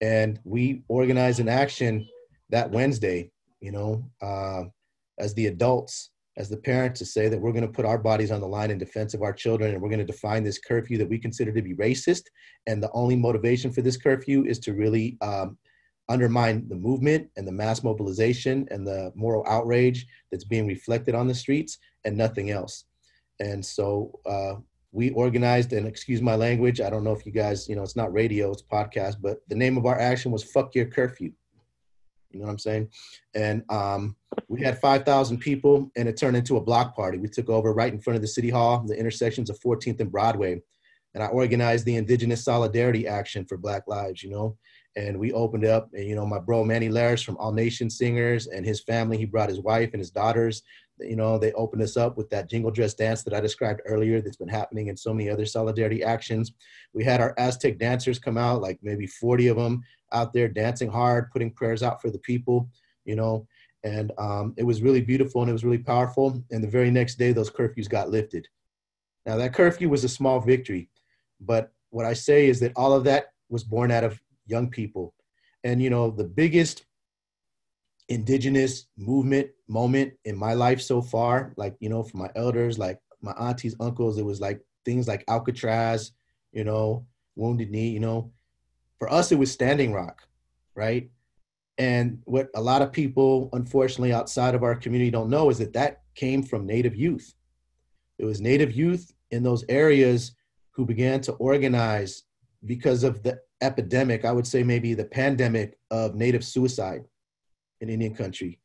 and 0.00 0.38
we 0.44 0.82
organized 0.88 1.40
an 1.40 1.48
action 1.48 2.06
that 2.50 2.70
Wednesday, 2.70 3.30
you 3.60 3.72
know, 3.72 4.04
uh, 4.20 4.64
as 5.18 5.32
the 5.34 5.46
adults, 5.46 6.10
as 6.36 6.48
the 6.48 6.56
parents, 6.56 6.98
to 7.00 7.06
say 7.06 7.28
that 7.28 7.40
we're 7.40 7.52
going 7.52 7.66
to 7.66 7.72
put 7.72 7.84
our 7.84 7.98
bodies 7.98 8.30
on 8.30 8.40
the 8.40 8.48
line 8.48 8.70
in 8.70 8.78
defense 8.78 9.14
of 9.14 9.22
our 9.22 9.32
children 9.32 9.72
and 9.72 9.82
we're 9.82 9.90
going 9.90 9.98
to 9.98 10.04
define 10.04 10.42
this 10.42 10.58
curfew 10.58 10.96
that 10.98 11.08
we 11.08 11.18
consider 11.18 11.52
to 11.52 11.62
be 11.62 11.74
racist. 11.74 12.24
And 12.66 12.82
the 12.82 12.90
only 12.92 13.16
motivation 13.16 13.70
for 13.70 13.82
this 13.82 13.96
curfew 13.96 14.44
is 14.44 14.58
to 14.60 14.72
really 14.72 15.18
um, 15.20 15.58
undermine 16.08 16.68
the 16.68 16.74
movement 16.74 17.28
and 17.36 17.46
the 17.46 17.52
mass 17.52 17.82
mobilization 17.82 18.66
and 18.70 18.86
the 18.86 19.12
moral 19.14 19.44
outrage 19.46 20.06
that's 20.30 20.44
being 20.44 20.66
reflected 20.66 21.14
on 21.14 21.26
the 21.26 21.34
streets 21.34 21.78
and 22.04 22.16
nothing 22.16 22.50
else. 22.50 22.84
And 23.40 23.64
so 23.64 24.18
uh, 24.26 24.54
we 24.92 25.10
organized, 25.10 25.72
and 25.72 25.86
excuse 25.86 26.20
my 26.20 26.34
language, 26.34 26.80
I 26.80 26.90
don't 26.90 27.04
know 27.04 27.12
if 27.12 27.24
you 27.26 27.32
guys, 27.32 27.68
you 27.68 27.76
know, 27.76 27.82
it's 27.82 27.96
not 27.96 28.12
radio, 28.12 28.52
it's 28.52 28.62
podcast, 28.62 29.16
but 29.20 29.38
the 29.48 29.54
name 29.54 29.76
of 29.76 29.86
our 29.86 29.98
action 29.98 30.30
was 30.30 30.44
Fuck 30.44 30.74
Your 30.74 30.86
Curfew. 30.86 31.32
You 32.32 32.40
know 32.40 32.46
what 32.46 32.52
I'm 32.52 32.58
saying? 32.58 32.88
And 33.34 33.62
um, 33.70 34.16
we 34.48 34.62
had 34.62 34.80
5,000 34.80 35.38
people, 35.38 35.90
and 35.96 36.08
it 36.08 36.16
turned 36.16 36.36
into 36.36 36.56
a 36.56 36.60
block 36.60 36.96
party. 36.96 37.18
We 37.18 37.28
took 37.28 37.48
over 37.48 37.72
right 37.72 37.92
in 37.92 38.00
front 38.00 38.16
of 38.16 38.22
the 38.22 38.28
city 38.28 38.50
hall, 38.50 38.84
the 38.86 38.98
intersections 38.98 39.50
of 39.50 39.60
14th 39.60 40.00
and 40.00 40.10
Broadway, 40.10 40.60
and 41.14 41.22
I 41.22 41.26
organized 41.26 41.84
the 41.84 41.96
Indigenous 41.96 42.44
Solidarity 42.44 43.06
Action 43.06 43.44
for 43.44 43.56
Black 43.56 43.86
Lives. 43.86 44.22
You 44.22 44.30
know, 44.30 44.56
and 44.96 45.18
we 45.18 45.32
opened 45.32 45.64
up. 45.64 45.90
And 45.92 46.06
you 46.06 46.14
know, 46.14 46.26
my 46.26 46.38
bro 46.38 46.64
Manny 46.64 46.88
Laris 46.88 47.24
from 47.24 47.36
All 47.36 47.52
Nation 47.52 47.90
Singers 47.90 48.46
and 48.46 48.64
his 48.64 48.82
family. 48.82 49.18
He 49.18 49.24
brought 49.24 49.48
his 49.48 49.60
wife 49.60 49.90
and 49.92 50.00
his 50.00 50.10
daughters. 50.10 50.62
You 50.98 51.16
know, 51.16 51.38
they 51.38 51.52
opened 51.52 51.82
us 51.82 51.96
up 51.96 52.16
with 52.16 52.30
that 52.30 52.48
jingle 52.48 52.70
dress 52.70 52.94
dance 52.94 53.22
that 53.24 53.34
I 53.34 53.40
described 53.40 53.80
earlier. 53.86 54.20
That's 54.20 54.36
been 54.36 54.48
happening 54.48 54.88
in 54.88 54.96
so 54.96 55.12
many 55.12 55.30
other 55.30 55.46
solidarity 55.46 56.02
actions. 56.04 56.52
We 56.92 57.02
had 57.02 57.20
our 57.20 57.34
Aztec 57.38 57.78
dancers 57.78 58.18
come 58.18 58.38
out, 58.38 58.60
like 58.60 58.78
maybe 58.82 59.06
40 59.06 59.48
of 59.48 59.56
them 59.56 59.82
out 60.12 60.32
there 60.32 60.48
dancing 60.48 60.90
hard, 60.90 61.30
putting 61.30 61.50
prayers 61.50 61.82
out 61.82 62.00
for 62.00 62.10
the 62.10 62.18
people. 62.18 62.68
You 63.04 63.16
know, 63.16 63.48
and 63.84 64.12
um, 64.18 64.54
it 64.56 64.62
was 64.62 64.82
really 64.82 65.00
beautiful 65.00 65.42
and 65.42 65.50
it 65.50 65.54
was 65.54 65.64
really 65.64 65.78
powerful. 65.78 66.42
And 66.50 66.62
the 66.62 66.68
very 66.68 66.90
next 66.90 67.16
day, 67.16 67.32
those 67.32 67.50
curfews 67.50 67.88
got 67.88 68.10
lifted. 68.10 68.46
Now, 69.26 69.36
that 69.36 69.54
curfew 69.54 69.88
was 69.88 70.04
a 70.04 70.08
small 70.08 70.40
victory, 70.40 70.88
but 71.40 71.72
what 71.90 72.06
I 72.06 72.12
say 72.12 72.48
is 72.48 72.60
that 72.60 72.72
all 72.76 72.92
of 72.92 73.04
that 73.04 73.32
was 73.48 73.64
born 73.64 73.90
out 73.90 74.04
of 74.04 74.20
young 74.46 74.70
people. 74.70 75.14
And, 75.64 75.80
you 75.82 75.90
know, 75.90 76.10
the 76.10 76.24
biggest 76.24 76.84
indigenous 78.08 78.86
movement 78.96 79.48
moment 79.68 80.12
in 80.24 80.36
my 80.36 80.54
life 80.54 80.80
so 80.80 81.00
far, 81.00 81.52
like, 81.56 81.74
you 81.80 81.88
know, 81.88 82.02
for 82.02 82.16
my 82.16 82.30
elders, 82.36 82.78
like 82.78 82.98
my 83.20 83.32
aunties, 83.32 83.76
uncles, 83.80 84.18
it 84.18 84.24
was 84.24 84.40
like 84.40 84.60
things 84.84 85.08
like 85.08 85.24
Alcatraz, 85.28 86.12
you 86.52 86.64
know, 86.64 87.06
Wounded 87.36 87.70
Knee, 87.70 87.88
you 87.88 88.00
know. 88.00 88.30
For 88.98 89.12
us, 89.12 89.32
it 89.32 89.38
was 89.38 89.50
Standing 89.50 89.92
Rock, 89.92 90.22
right? 90.74 91.10
And 91.78 92.20
what 92.24 92.48
a 92.54 92.60
lot 92.60 92.82
of 92.82 92.92
people, 92.92 93.48
unfortunately, 93.52 94.12
outside 94.12 94.54
of 94.54 94.62
our 94.62 94.74
community 94.74 95.10
don't 95.10 95.30
know 95.30 95.50
is 95.50 95.58
that 95.58 95.72
that 95.72 96.02
came 96.14 96.42
from 96.42 96.66
Native 96.66 96.94
youth. 96.94 97.34
It 98.18 98.24
was 98.24 98.40
Native 98.40 98.72
youth 98.72 99.12
in 99.30 99.42
those 99.42 99.64
areas 99.68 100.32
who 100.70 100.84
began 100.84 101.20
to 101.22 101.32
organize 101.32 102.24
because 102.64 103.02
of 103.02 103.22
the 103.22 103.40
epidemic, 103.62 104.24
I 104.24 104.32
would 104.32 104.46
say 104.46 104.62
maybe 104.62 104.94
the 104.94 105.04
pandemic 105.04 105.78
of 105.90 106.14
Native 106.14 106.44
suicide 106.44 107.02
in 107.82 107.90
Indian 107.90 108.14
country. 108.14 108.58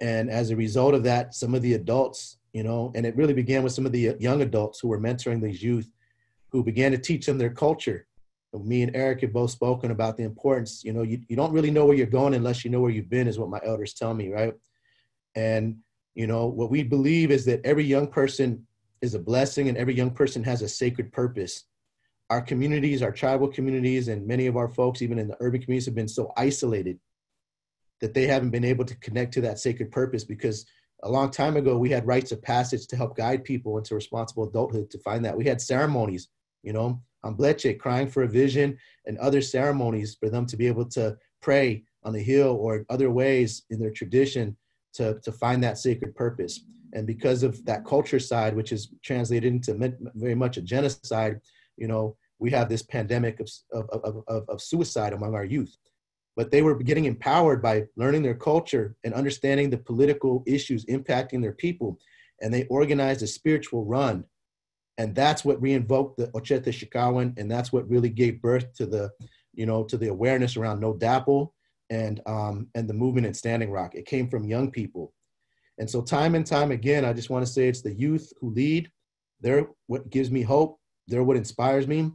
And 0.00 0.28
as 0.30 0.50
a 0.50 0.56
result 0.56 0.94
of 0.94 1.02
that, 1.04 1.34
some 1.34 1.54
of 1.54 1.62
the 1.62 1.74
adults, 1.74 2.36
you 2.52 2.62
know, 2.62 2.92
and 2.94 3.06
it 3.06 3.16
really 3.16 3.34
began 3.34 3.62
with 3.62 3.72
some 3.72 3.86
of 3.86 3.92
the 3.92 4.14
young 4.20 4.42
adults 4.42 4.80
who 4.80 4.88
were 4.88 5.00
mentoring 5.00 5.42
these 5.42 5.62
youth 5.62 5.90
who 6.50 6.62
began 6.62 6.92
to 6.92 6.98
teach 6.98 7.24
them 7.24 7.38
their 7.38 7.54
culture 7.66 8.04
me 8.54 8.82
and 8.82 8.96
Eric 8.96 9.20
have 9.20 9.32
both 9.34 9.50
spoken 9.50 9.90
about 9.90 10.16
the 10.16 10.22
importance. 10.22 10.82
You 10.82 10.94
know, 10.94 11.02
you, 11.02 11.20
you 11.28 11.36
don't 11.36 11.52
really 11.52 11.70
know 11.70 11.84
where 11.84 11.96
you're 11.96 12.06
going 12.06 12.32
unless 12.32 12.64
you 12.64 12.70
know 12.70 12.80
where 12.80 12.90
you've 12.90 13.10
been, 13.10 13.28
is 13.28 13.38
what 13.38 13.50
my 13.50 13.60
elders 13.62 13.92
tell 13.92 14.14
me, 14.14 14.32
right? 14.32 14.54
And, 15.34 15.76
you 16.14 16.26
know, 16.26 16.46
what 16.46 16.70
we 16.70 16.82
believe 16.82 17.30
is 17.30 17.44
that 17.44 17.60
every 17.62 17.84
young 17.84 18.06
person 18.08 18.66
is 19.02 19.14
a 19.14 19.18
blessing 19.18 19.68
and 19.68 19.76
every 19.76 19.94
young 19.94 20.10
person 20.10 20.42
has 20.44 20.62
a 20.62 20.68
sacred 20.68 21.12
purpose. 21.12 21.64
our 22.30 22.42
communities, 22.42 23.02
our 23.02 23.12
tribal 23.12 23.48
communities, 23.48 24.08
and 24.08 24.26
many 24.26 24.46
of 24.46 24.56
our 24.56 24.68
folks, 24.68 25.00
even 25.02 25.18
in 25.18 25.28
the 25.28 25.36
urban 25.40 25.60
communities, 25.60 25.86
have 25.86 25.94
been 25.94 26.08
so 26.08 26.32
isolated 26.36 26.98
that 28.00 28.14
they 28.14 28.26
haven't 28.26 28.50
been 28.50 28.64
able 28.64 28.84
to 28.84 28.96
connect 28.96 29.34
to 29.34 29.40
that 29.42 29.58
sacred 29.58 29.90
purpose 29.90 30.24
because 30.24 30.66
a 31.04 31.10
long 31.10 31.30
time 31.30 31.56
ago 31.56 31.78
we 31.78 31.90
had 31.90 32.06
rites 32.06 32.32
of 32.32 32.42
passage 32.42 32.86
to 32.86 32.96
help 32.96 33.16
guide 33.16 33.44
people 33.44 33.78
into 33.78 33.94
responsible 33.94 34.48
adulthood 34.48 34.90
to 34.90 34.98
find 34.98 35.24
that. 35.24 35.36
We 35.36 35.44
had 35.44 35.60
ceremonies 35.60 36.28
you 36.62 36.72
know 36.72 37.00
on 37.24 37.36
Bleche, 37.36 37.78
crying 37.78 38.08
for 38.08 38.22
a 38.22 38.28
vision 38.28 38.76
and 39.06 39.18
other 39.18 39.40
ceremonies 39.40 40.16
for 40.18 40.28
them 40.28 40.46
to 40.46 40.56
be 40.56 40.66
able 40.66 40.86
to 40.86 41.16
pray 41.42 41.84
on 42.04 42.12
the 42.12 42.22
hill 42.22 42.56
or 42.60 42.86
other 42.90 43.10
ways 43.10 43.64
in 43.70 43.80
their 43.80 43.90
tradition 43.90 44.56
to, 44.94 45.18
to 45.24 45.32
find 45.32 45.62
that 45.62 45.78
sacred 45.78 46.14
purpose. 46.14 46.60
And 46.92 47.06
because 47.06 47.42
of 47.42 47.64
that 47.66 47.84
culturecide 47.84 48.54
which 48.54 48.72
is 48.72 48.92
translated 49.02 49.52
into 49.52 49.94
very 50.14 50.34
much 50.34 50.56
a 50.56 50.62
genocide 50.62 51.40
you 51.76 51.88
know 51.88 52.16
we 52.40 52.50
have 52.50 52.68
this 52.68 52.82
pandemic 52.82 53.40
of, 53.40 53.50
of, 53.72 54.22
of, 54.28 54.48
of 54.48 54.62
suicide 54.62 55.12
among 55.12 55.34
our 55.34 55.44
youth 55.44 55.76
but 56.38 56.52
they 56.52 56.62
were 56.62 56.76
getting 56.76 57.06
empowered 57.06 57.60
by 57.60 57.84
learning 57.96 58.22
their 58.22 58.36
culture 58.36 58.94
and 59.02 59.12
understanding 59.12 59.70
the 59.70 59.76
political 59.76 60.44
issues 60.46 60.84
impacting 60.84 61.42
their 61.42 61.52
people. 61.52 61.98
And 62.40 62.54
they 62.54 62.64
organized 62.66 63.22
a 63.22 63.26
spiritual 63.26 63.84
run. 63.84 64.24
And 64.98 65.16
that's 65.16 65.44
what 65.44 65.60
reinvoked 65.60 66.14
the 66.16 66.28
Oceti 66.28 66.72
Sakowin, 66.72 67.36
and 67.36 67.50
that's 67.50 67.72
what 67.72 67.90
really 67.90 68.08
gave 68.08 68.40
birth 68.40 68.72
to 68.74 68.86
the, 68.86 69.10
you 69.52 69.66
know, 69.66 69.82
to 69.82 69.96
the 69.96 70.10
awareness 70.10 70.56
around 70.56 70.78
No 70.78 70.94
DAPL 70.94 71.50
and 71.90 72.20
um, 72.26 72.68
and 72.76 72.88
the 72.88 72.94
movement 72.94 73.26
in 73.26 73.34
Standing 73.34 73.72
Rock. 73.72 73.96
It 73.96 74.06
came 74.06 74.28
from 74.28 74.46
young 74.46 74.70
people. 74.70 75.12
And 75.78 75.90
so 75.90 76.02
time 76.02 76.36
and 76.36 76.46
time 76.46 76.70
again, 76.70 77.04
I 77.04 77.12
just 77.14 77.30
want 77.30 77.44
to 77.44 77.52
say 77.52 77.66
it's 77.66 77.82
the 77.82 77.94
youth 77.94 78.32
who 78.40 78.50
lead. 78.50 78.92
They're 79.40 79.66
what 79.88 80.08
gives 80.08 80.30
me 80.30 80.42
hope. 80.42 80.78
They're 81.08 81.24
what 81.24 81.36
inspires 81.36 81.88
me 81.88 82.12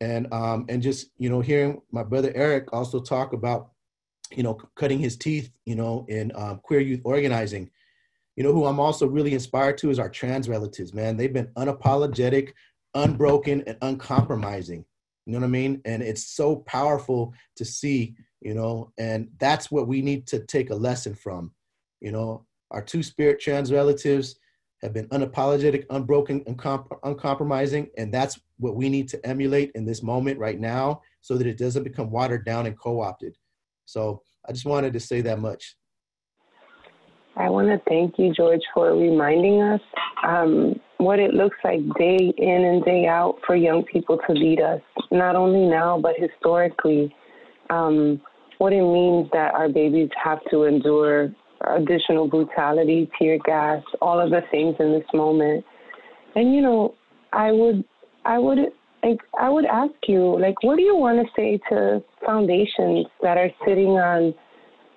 and 0.00 0.32
um, 0.32 0.66
and 0.68 0.82
just 0.82 1.08
you 1.18 1.28
know 1.28 1.40
hearing 1.40 1.80
my 1.90 2.02
brother 2.02 2.32
Erik 2.34 2.72
also 2.72 3.00
talk 3.00 3.32
about 3.32 3.70
you 4.34 4.42
know 4.42 4.54
cutting 4.76 4.98
his 4.98 5.16
teeth 5.16 5.50
you 5.64 5.74
know 5.74 6.04
in 6.08 6.32
um, 6.34 6.60
queer 6.62 6.80
youth 6.80 7.00
organizing. 7.04 7.70
You 8.36 8.44
know 8.44 8.52
who 8.52 8.66
i'm 8.66 8.80
also 8.80 9.06
really 9.06 9.32
inspired 9.32 9.78
to 9.78 9.90
is 9.90 9.98
our 9.98 10.10
trans 10.10 10.48
relatives 10.48 10.92
man. 10.92 11.16
They've 11.16 11.32
been 11.32 11.50
unapologetic 11.56 12.52
unbroken 12.94 13.62
and 13.66 13.78
uncompromising. 13.82 14.84
You 15.24 15.32
know 15.32 15.40
what 15.40 15.46
i 15.46 15.48
mean? 15.48 15.80
And 15.84 16.02
it's 16.02 16.26
so 16.34 16.56
powerful 16.56 17.32
to 17.56 17.64
see 17.64 18.14
you 18.42 18.54
know 18.54 18.92
and 18.98 19.28
that's 19.38 19.70
what 19.70 19.88
we 19.88 20.02
need 20.02 20.26
to 20.28 20.40
take 20.40 20.70
a 20.70 20.74
lesson 20.74 21.14
from. 21.14 21.52
You 22.00 22.12
know 22.12 22.44
our 22.70 22.82
two 22.82 23.02
spirit 23.02 23.40
trans 23.40 23.72
relatives 23.72 24.36
have 24.82 24.92
been 24.92 25.08
unapologetic, 25.08 25.84
unbroken, 25.90 26.40
uncomp- 26.44 26.98
uncompromising, 27.02 27.88
and 27.96 28.12
that's 28.12 28.38
what 28.58 28.76
we 28.76 28.88
need 28.88 29.08
to 29.08 29.26
emulate 29.26 29.72
in 29.74 29.84
this 29.84 30.02
moment 30.02 30.38
right 30.38 30.60
now, 30.60 31.00
so 31.20 31.36
that 31.36 31.46
it 31.46 31.58
doesn't 31.58 31.84
become 31.84 32.10
watered 32.10 32.44
down 32.44 32.66
and 32.66 32.78
co-opted. 32.78 33.36
So 33.86 34.22
I 34.48 34.52
just 34.52 34.66
wanted 34.66 34.92
to 34.92 35.00
say 35.00 35.20
that 35.22 35.38
much. 35.38 35.76
I 37.36 37.50
want 37.50 37.68
to 37.68 37.80
thank 37.88 38.18
you, 38.18 38.32
George, 38.32 38.62
for 38.72 38.96
reminding 38.96 39.60
us 39.60 39.80
um, 40.26 40.80
what 40.96 41.18
it 41.18 41.34
looks 41.34 41.56
like 41.62 41.80
day 41.98 42.32
in 42.38 42.64
and 42.64 42.84
day 42.84 43.06
out 43.06 43.38
for 43.46 43.54
young 43.54 43.84
people 43.84 44.18
to 44.26 44.32
lead 44.32 44.60
us, 44.60 44.80
not 45.10 45.36
only 45.36 45.68
now, 45.68 46.00
but 46.00 46.14
historically. 46.16 47.14
Um, 47.68 48.22
what 48.58 48.72
it 48.72 48.80
means 48.80 49.28
that 49.32 49.54
our 49.54 49.68
babies 49.68 50.08
have 50.22 50.38
to 50.50 50.64
endure 50.64 51.34
additional 51.62 52.28
brutality, 52.28 53.10
tear 53.18 53.38
gas, 53.44 53.82
all 54.00 54.20
of 54.20 54.30
the 54.30 54.42
things 54.50 54.76
in 54.78 54.92
this 54.92 55.06
moment. 55.14 55.64
And 56.34 56.54
you 56.54 56.60
know, 56.60 56.94
I 57.32 57.52
would, 57.52 57.84
I 58.24 58.38
would, 58.38 58.58
like, 59.02 59.18
I 59.38 59.48
would 59.48 59.64
ask 59.66 59.94
you, 60.06 60.38
like, 60.40 60.62
what 60.62 60.76
do 60.76 60.82
you 60.82 60.96
want 60.96 61.24
to 61.24 61.32
say 61.34 61.58
to 61.70 62.02
foundations 62.24 63.06
that 63.22 63.36
are 63.36 63.50
sitting 63.66 63.90
on 63.90 64.34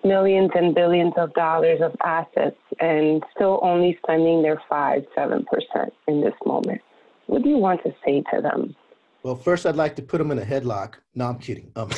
millions 0.04 0.52
and 0.56 0.74
billions 0.74 1.14
of 1.18 1.34
dollars 1.34 1.80
of 1.82 1.94
assets 2.04 2.58
and 2.80 3.24
still 3.36 3.60
only 3.62 3.98
spending 4.04 4.42
their 4.42 4.62
five, 4.70 5.04
seven 5.16 5.46
percent 5.46 5.94
in 6.08 6.22
this 6.22 6.34
moment? 6.46 6.82
What 7.28 7.44
do 7.44 7.50
you 7.50 7.58
want 7.58 7.84
to 7.84 7.94
say 8.06 8.24
to 8.34 8.42
them? 8.42 8.76
Well, 9.24 9.36
first, 9.36 9.66
I'd 9.66 9.76
like 9.76 9.96
to 9.98 10.02
put 10.02 10.18
them 10.18 10.32
in 10.32 10.40
a 10.40 10.46
headlock. 10.46 10.96
No, 11.14 11.26
I'm 11.26 11.40
kidding. 11.40 11.72
Um, 11.76 11.90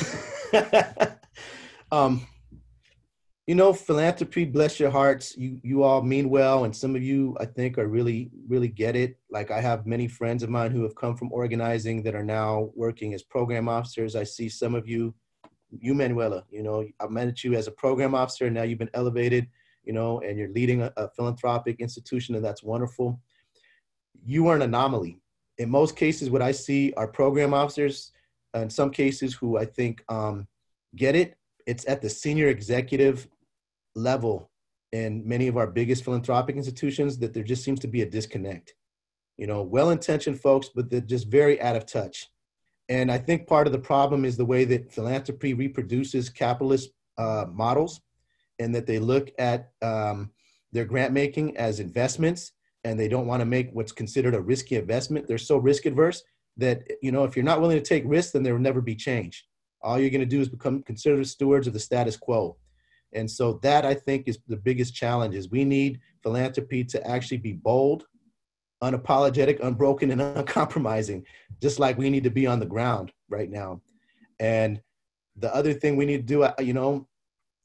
um, 1.92 2.26
you 3.52 3.56
know, 3.56 3.74
philanthropy, 3.74 4.46
bless 4.46 4.80
your 4.80 4.88
hearts. 4.88 5.36
You 5.36 5.60
you 5.62 5.82
all 5.82 6.00
mean 6.00 6.30
well, 6.30 6.64
and 6.64 6.74
some 6.74 6.96
of 6.96 7.02
you 7.02 7.36
I 7.38 7.44
think 7.44 7.76
are 7.76 7.86
really 7.86 8.30
really 8.48 8.68
get 8.68 8.96
it. 8.96 9.18
Like 9.30 9.50
I 9.50 9.60
have 9.60 9.84
many 9.84 10.08
friends 10.08 10.42
of 10.42 10.48
mine 10.48 10.70
who 10.70 10.82
have 10.84 10.94
come 10.94 11.18
from 11.18 11.30
organizing 11.34 12.02
that 12.04 12.14
are 12.14 12.24
now 12.24 12.70
working 12.74 13.12
as 13.12 13.22
program 13.22 13.68
officers. 13.68 14.16
I 14.16 14.24
see 14.24 14.48
some 14.48 14.74
of 14.74 14.88
you, 14.88 15.14
you 15.70 15.92
Manuela. 15.92 16.44
You 16.50 16.62
know, 16.62 16.86
I 16.98 17.06
met 17.08 17.44
you 17.44 17.52
as 17.52 17.66
a 17.66 17.72
program 17.72 18.14
officer, 18.14 18.46
and 18.46 18.54
now 18.54 18.62
you've 18.62 18.78
been 18.78 18.88
elevated. 18.94 19.46
You 19.84 19.92
know, 19.92 20.20
and 20.20 20.38
you're 20.38 20.48
leading 20.48 20.80
a, 20.80 20.90
a 20.96 21.10
philanthropic 21.10 21.78
institution, 21.78 22.34
and 22.34 22.42
that's 22.42 22.62
wonderful. 22.62 23.20
You 24.24 24.48
are 24.48 24.56
an 24.56 24.62
anomaly. 24.62 25.20
In 25.58 25.68
most 25.68 25.94
cases, 25.94 26.30
what 26.30 26.40
I 26.40 26.52
see 26.52 26.94
are 26.96 27.06
program 27.06 27.52
officers. 27.52 28.12
In 28.54 28.70
some 28.70 28.90
cases, 28.90 29.34
who 29.34 29.58
I 29.58 29.66
think 29.66 30.02
um, 30.08 30.48
get 30.96 31.14
it 31.16 31.36
it's 31.66 31.86
at 31.88 32.02
the 32.02 32.10
senior 32.10 32.48
executive 32.48 33.28
level 33.94 34.50
in 34.92 35.26
many 35.26 35.48
of 35.48 35.56
our 35.56 35.66
biggest 35.66 36.04
philanthropic 36.04 36.56
institutions 36.56 37.18
that 37.18 37.32
there 37.32 37.42
just 37.42 37.64
seems 37.64 37.80
to 37.80 37.88
be 37.88 38.02
a 38.02 38.10
disconnect. 38.10 38.74
You 39.38 39.46
know, 39.46 39.62
well 39.62 39.90
intentioned 39.90 40.40
folks, 40.40 40.68
but 40.74 40.90
they're 40.90 41.00
just 41.00 41.28
very 41.28 41.60
out 41.60 41.76
of 41.76 41.86
touch. 41.86 42.28
And 42.88 43.10
I 43.10 43.18
think 43.18 43.46
part 43.46 43.66
of 43.66 43.72
the 43.72 43.78
problem 43.78 44.24
is 44.24 44.36
the 44.36 44.44
way 44.44 44.64
that 44.66 44.92
philanthropy 44.92 45.54
reproduces 45.54 46.28
capitalist 46.28 46.90
uh, 47.16 47.46
models 47.50 48.00
and 48.58 48.74
that 48.74 48.86
they 48.86 48.98
look 48.98 49.30
at 49.38 49.70
um, 49.80 50.30
their 50.72 50.84
grant 50.84 51.12
making 51.12 51.56
as 51.56 51.80
investments 51.80 52.52
and 52.84 52.98
they 52.98 53.08
don't 53.08 53.26
want 53.26 53.40
to 53.40 53.46
make 53.46 53.70
what's 53.72 53.92
considered 53.92 54.34
a 54.34 54.40
risky 54.40 54.76
investment. 54.76 55.26
They're 55.26 55.38
so 55.38 55.56
risk 55.56 55.86
adverse 55.86 56.22
that, 56.56 56.82
you 57.00 57.12
know, 57.12 57.24
if 57.24 57.36
you're 57.36 57.44
not 57.44 57.60
willing 57.60 57.78
to 57.78 57.82
take 57.82 58.02
risks, 58.06 58.32
then 58.32 58.42
there 58.42 58.52
will 58.52 58.60
never 58.60 58.80
be 58.80 58.94
change. 58.94 59.46
All 59.80 59.98
you're 59.98 60.10
going 60.10 60.20
to 60.20 60.26
do 60.26 60.40
is 60.40 60.48
become 60.48 60.82
considered 60.82 61.26
stewards 61.26 61.66
of 61.66 61.72
the 61.72 61.80
status 61.80 62.16
quo. 62.16 62.56
And 63.14 63.30
so 63.30 63.54
that 63.62 63.84
I 63.84 63.94
think 63.94 64.26
is 64.26 64.38
the 64.48 64.56
biggest 64.56 64.94
challenge 64.94 65.34
is 65.34 65.50
we 65.50 65.64
need 65.64 66.00
philanthropy 66.22 66.84
to 66.84 67.06
actually 67.06 67.38
be 67.38 67.52
bold, 67.52 68.06
unapologetic, 68.82 69.60
unbroken, 69.60 70.10
and 70.10 70.22
uncompromising, 70.38 71.24
just 71.60 71.78
like 71.78 71.98
we 71.98 72.10
need 72.10 72.24
to 72.24 72.30
be 72.30 72.46
on 72.46 72.60
the 72.60 72.66
ground 72.66 73.12
right 73.28 73.50
now. 73.50 73.80
And 74.40 74.80
the 75.36 75.54
other 75.54 75.72
thing 75.72 75.96
we 75.96 76.06
need 76.06 76.26
to 76.26 76.34
do, 76.34 76.42
uh, 76.44 76.54
you 76.58 76.72
know, 76.72 77.06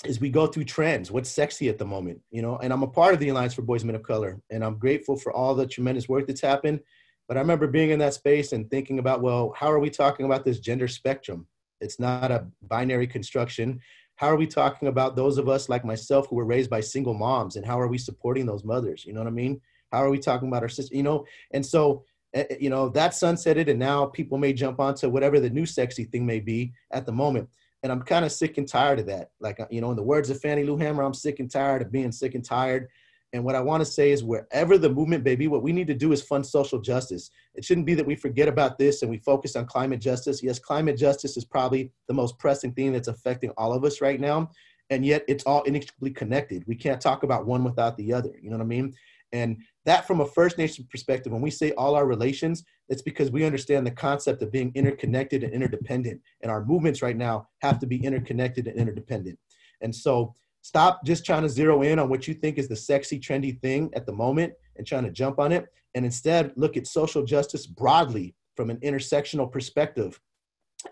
is 0.05 0.19
we 0.19 0.29
go 0.29 0.45
through 0.45 0.65
trends. 0.65 1.11
What's 1.11 1.29
sexy 1.29 1.69
at 1.69 1.79
the 1.79 1.85
moment, 1.85 2.21
you 2.29 2.41
know? 2.41 2.57
And 2.57 2.71
I'm 2.71 2.83
a 2.83 2.87
part 2.87 3.13
of 3.13 3.19
the 3.19 3.29
Alliance 3.29 3.53
for 3.53 3.63
Boys 3.63 3.83
Men 3.83 3.95
of 3.95 4.03
Color, 4.03 4.39
and 4.51 4.63
I'm 4.63 4.77
grateful 4.77 5.17
for 5.17 5.31
all 5.33 5.55
the 5.55 5.65
tremendous 5.65 6.07
work 6.07 6.27
that's 6.27 6.41
happened. 6.41 6.81
But 7.27 7.35
I 7.35 7.41
remember 7.41 7.67
being 7.67 7.89
in 7.89 7.99
that 7.99 8.13
space 8.13 8.53
and 8.53 8.69
thinking 8.69 8.99
about, 8.99 9.21
well, 9.21 9.53
how 9.57 9.71
are 9.71 9.79
we 9.79 9.89
talking 9.89 10.25
about 10.25 10.45
this 10.45 10.59
gender 10.59 10.87
spectrum? 10.87 11.47
It's 11.81 11.99
not 11.99 12.31
a 12.31 12.47
binary 12.61 13.07
construction. 13.07 13.81
How 14.17 14.27
are 14.27 14.35
we 14.35 14.47
talking 14.47 14.87
about 14.87 15.15
those 15.15 15.37
of 15.37 15.47
us 15.47 15.69
like 15.69 15.85
myself 15.85 16.27
who 16.27 16.35
were 16.35 16.45
raised 16.45 16.71
by 16.71 16.81
single 16.81 17.13
moms 17.13 17.55
and 17.55 17.65
how 17.65 17.79
are 17.79 17.87
we 17.87 17.99
supporting 17.99 18.47
those 18.47 18.63
mothers? 18.63 19.05
You 19.05 19.13
know 19.13 19.21
what 19.21 19.27
I 19.27 19.31
mean? 19.31 19.61
How 19.91 20.03
are 20.03 20.09
we 20.09 20.17
talking 20.17 20.47
about 20.47 20.63
our 20.63 20.69
sister? 20.69 20.95
You 20.95 21.03
know, 21.03 21.25
and 21.51 21.63
so, 21.63 22.03
eh, 22.33 22.45
eh, 22.49 22.57
you 22.59 22.71
know, 22.71 22.89
that 22.89 23.11
sunsetted 23.11 23.69
and 23.69 23.79
now 23.79 24.07
people 24.07 24.39
may 24.39 24.53
jump 24.53 24.79
onto 24.79 25.07
whatever 25.07 25.39
the 25.39 25.51
new 25.51 25.67
sexy 25.67 26.03
thing 26.03 26.25
may 26.25 26.39
be 26.39 26.73
at 26.91 27.05
the 27.05 27.11
moment. 27.11 27.47
And 27.83 27.91
I'm 27.91 28.01
kind 28.01 28.25
of 28.25 28.31
sick 28.31 28.57
and 28.57 28.67
tired 28.67 28.99
of 28.99 29.05
that. 29.05 29.29
Like, 29.39 29.59
you 29.69 29.81
know, 29.81 29.91
in 29.91 29.95
the 29.95 30.03
words 30.03 30.31
of 30.31 30.41
Fannie 30.41 30.63
Lou 30.63 30.77
Hamer, 30.77 31.03
I'm 31.03 31.13
sick 31.13 31.39
and 31.39 31.49
tired 31.49 31.83
of 31.83 31.91
being 31.91 32.11
sick 32.11 32.33
and 32.33 32.43
tired 32.43 32.89
and 33.33 33.43
what 33.43 33.55
I 33.55 33.61
want 33.61 33.81
to 33.81 33.91
say 33.91 34.11
is, 34.11 34.23
wherever 34.23 34.77
the 34.77 34.89
movement 34.89 35.25
may 35.25 35.35
be, 35.35 35.47
what 35.47 35.63
we 35.63 35.73
need 35.73 35.87
to 35.87 35.93
do 35.93 36.13
is 36.13 36.21
fund 36.21 36.45
social 36.45 36.79
justice. 36.79 37.29
It 37.55 37.65
shouldn't 37.65 37.85
be 37.85 37.93
that 37.95 38.05
we 38.05 38.15
forget 38.15 38.47
about 38.47 38.77
this 38.77 39.01
and 39.01 39.11
we 39.11 39.17
focus 39.17 39.55
on 39.55 39.65
climate 39.65 39.99
justice. 39.99 40.41
Yes, 40.41 40.59
climate 40.59 40.97
justice 40.97 41.35
is 41.35 41.43
probably 41.43 41.91
the 42.07 42.13
most 42.13 42.39
pressing 42.39 42.73
thing 42.73 42.93
that's 42.93 43.09
affecting 43.09 43.51
all 43.57 43.73
of 43.73 43.83
us 43.83 43.99
right 43.99 44.19
now. 44.19 44.51
And 44.89 45.05
yet 45.05 45.25
it's 45.27 45.43
all 45.43 45.63
inextricably 45.63 46.11
connected. 46.11 46.63
We 46.67 46.75
can't 46.75 47.01
talk 47.01 47.23
about 47.23 47.45
one 47.45 47.65
without 47.65 47.97
the 47.97 48.13
other. 48.13 48.33
You 48.41 48.49
know 48.49 48.57
what 48.57 48.63
I 48.63 48.67
mean? 48.67 48.93
And 49.33 49.57
that, 49.83 50.07
from 50.07 50.21
a 50.21 50.25
First 50.25 50.57
Nation 50.57 50.87
perspective, 50.89 51.33
when 51.33 51.41
we 51.41 51.51
say 51.51 51.73
all 51.73 51.95
our 51.95 52.05
relations, 52.05 52.63
it's 52.87 53.01
because 53.01 53.29
we 53.29 53.43
understand 53.43 53.85
the 53.85 53.91
concept 53.91 54.41
of 54.41 54.53
being 54.53 54.71
interconnected 54.73 55.43
and 55.43 55.53
interdependent. 55.53 56.21
And 56.41 56.49
our 56.49 56.63
movements 56.63 57.01
right 57.01 57.17
now 57.17 57.49
have 57.61 57.79
to 57.79 57.87
be 57.87 58.01
interconnected 58.03 58.67
and 58.67 58.77
interdependent. 58.77 59.37
And 59.81 59.93
so 59.93 60.33
Stop 60.67 61.05
just 61.05 61.25
trying 61.25 61.43
to 61.43 61.49
zero 61.49 61.81
in 61.81 61.97
on 61.97 62.09
what 62.09 62.27
you 62.27 62.33
think 62.33 62.57
is 62.57 62.67
the 62.67 62.75
sexy, 62.75 63.17
trendy 63.17 63.57
thing 63.61 63.89
at 63.95 64.05
the 64.05 64.11
moment 64.11 64.51
and 64.75 64.85
trying 64.85 65.05
to 65.05 65.09
jump 65.09 65.39
on 65.39 65.53
it. 65.53 65.65
And 65.95 66.03
instead, 66.03 66.51
look 66.57 66.75
at 66.75 66.87
social 66.87 67.23
justice 67.23 67.65
broadly 67.65 68.35
from 68.57 68.69
an 68.69 68.75
intersectional 68.81 69.49
perspective 69.49 70.19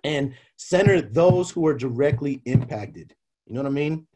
and 0.05 0.33
center 0.55 1.01
those 1.01 1.51
who 1.51 1.67
are 1.67 1.73
directly 1.73 2.41
impacted. 2.45 3.13
You 3.47 3.53
know 3.53 3.63
what 3.63 3.69
I 3.69 3.73
mean? 3.73 4.07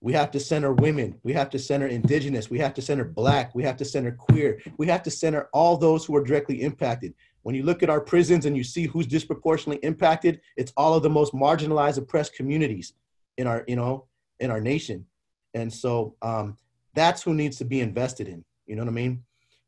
We 0.00 0.14
have 0.14 0.30
to 0.30 0.40
center 0.40 0.72
women. 0.72 1.20
We 1.24 1.34
have 1.34 1.50
to 1.50 1.58
center 1.58 1.88
indigenous. 1.88 2.48
We 2.48 2.58
have 2.60 2.72
to 2.72 2.80
center 2.80 3.04
black. 3.04 3.54
We 3.54 3.64
have 3.64 3.76
to 3.76 3.84
center 3.84 4.12
queer. 4.12 4.62
We 4.78 4.86
have 4.86 5.02
to 5.02 5.10
center 5.10 5.50
all 5.52 5.76
those 5.76 6.06
who 6.06 6.16
are 6.16 6.24
directly 6.24 6.62
impacted. 6.62 7.12
When 7.42 7.54
you 7.54 7.64
look 7.64 7.82
at 7.82 7.90
our 7.90 8.00
prisons 8.00 8.46
and 8.46 8.56
you 8.56 8.64
see 8.64 8.86
who's 8.86 9.06
disproportionately 9.06 9.86
impacted, 9.86 10.40
it's 10.56 10.72
all 10.74 10.94
of 10.94 11.02
the 11.02 11.10
most 11.10 11.34
marginalized, 11.34 11.98
oppressed 11.98 12.34
communities 12.34 12.94
in 13.36 13.46
our, 13.46 13.62
you 13.68 13.76
know, 13.76 14.06
in 14.40 14.50
our 14.50 14.60
nation. 14.60 15.06
And 15.54 15.72
so 15.72 16.16
um, 16.22 16.56
that's 16.94 17.22
who 17.22 17.34
needs 17.34 17.58
to 17.58 17.64
be 17.64 17.80
invested 17.80 18.28
in. 18.28 18.44
You 18.66 18.76
know 18.76 18.82
what 18.82 18.90
I 18.90 18.94
mean? 18.94 19.22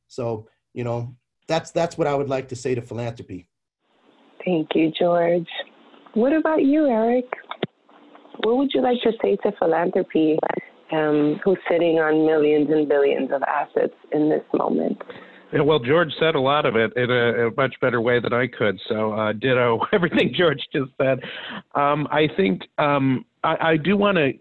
So, 0.09 0.49
you 0.73 0.85
know, 0.85 1.15
that's 1.47 1.71
that's 1.71 1.99
what 1.99 2.07
I 2.07 2.15
would 2.15 2.29
like 2.29 2.49
to 2.49 2.57
say 2.57 2.75
to 2.75 2.83
philanthropy. 2.83 3.49
Thank 4.45 4.69
you, 4.75 4.93
George. 4.99 5.49
What 6.15 6.33
about 6.33 6.63
you, 6.63 6.87
Erik? 6.87 7.29
What 8.43 8.57
would 8.57 8.71
you 8.75 8.83
like 8.83 9.01
to 9.03 9.13
say 9.23 9.37
to 9.37 9.53
philanthropy, 9.59 10.39
um, 10.93 11.41
who's 11.45 11.59
sitting 11.71 11.99
on 11.99 12.27
millions 12.27 12.69
and 12.71 12.89
billions 12.89 13.31
of 13.33 13.43
assets 13.43 13.95
in 14.13 14.29
this 14.29 14.45
moment? 14.53 15.01
Yeah, 15.53 15.61
well, 15.61 15.79
George 15.79 16.11
said 16.19 16.35
a 16.35 16.41
lot 16.41 16.67
of 16.67 16.75
it 16.77 16.93
in 16.97 17.11
a, 17.11 17.49
a 17.49 17.51
much 17.57 17.75
better 17.81 18.01
way 18.01 18.21
than 18.21 18.33
I 18.33 18.47
could. 18.47 18.79
So, 18.89 19.13
uh, 19.13 19.33
ditto 19.33 19.81
everything 19.93 20.35
George 20.37 20.61
just 20.73 20.91
said. 21.01 21.21
Um, 21.75 22.09
I 22.11 22.29
think 22.37 22.63
um, 22.79 23.25
I, 23.45 23.57
I 23.61 23.77
do 23.77 23.97
want 23.97 24.19
to 24.19 24.33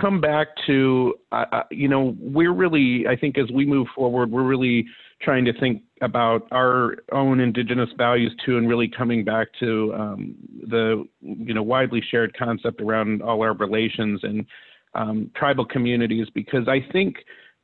come 0.00 0.20
back 0.20 0.48
to, 0.66 1.14
uh, 1.32 1.44
uh, 1.52 1.62
you 1.70 1.88
know, 1.88 2.16
we're 2.18 2.52
really, 2.52 3.06
I 3.06 3.16
think 3.16 3.38
as 3.38 3.50
we 3.50 3.66
move 3.66 3.86
forward, 3.94 4.30
we're 4.30 4.46
really 4.46 4.86
trying 5.22 5.44
to 5.44 5.52
think 5.60 5.82
about 6.00 6.48
our 6.50 6.96
own 7.12 7.40
indigenous 7.40 7.90
values 7.98 8.34
too, 8.44 8.56
and 8.56 8.68
really 8.68 8.88
coming 8.88 9.24
back 9.24 9.48
to 9.60 9.92
um, 9.94 10.34
the, 10.68 11.04
you 11.20 11.52
know, 11.52 11.62
widely 11.62 12.02
shared 12.10 12.36
concept 12.36 12.80
around 12.80 13.22
all 13.22 13.42
our 13.42 13.54
relations 13.54 14.20
and 14.22 14.46
um, 14.94 15.30
tribal 15.36 15.64
communities, 15.64 16.26
because 16.34 16.66
I 16.68 16.84
think, 16.92 17.16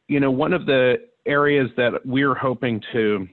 you 0.08 0.20
know, 0.20 0.30
one 0.30 0.52
of 0.52 0.66
the 0.66 0.96
areas 1.24 1.70
that 1.76 1.92
we're 2.04 2.34
hoping 2.34 2.80
to 2.92 3.26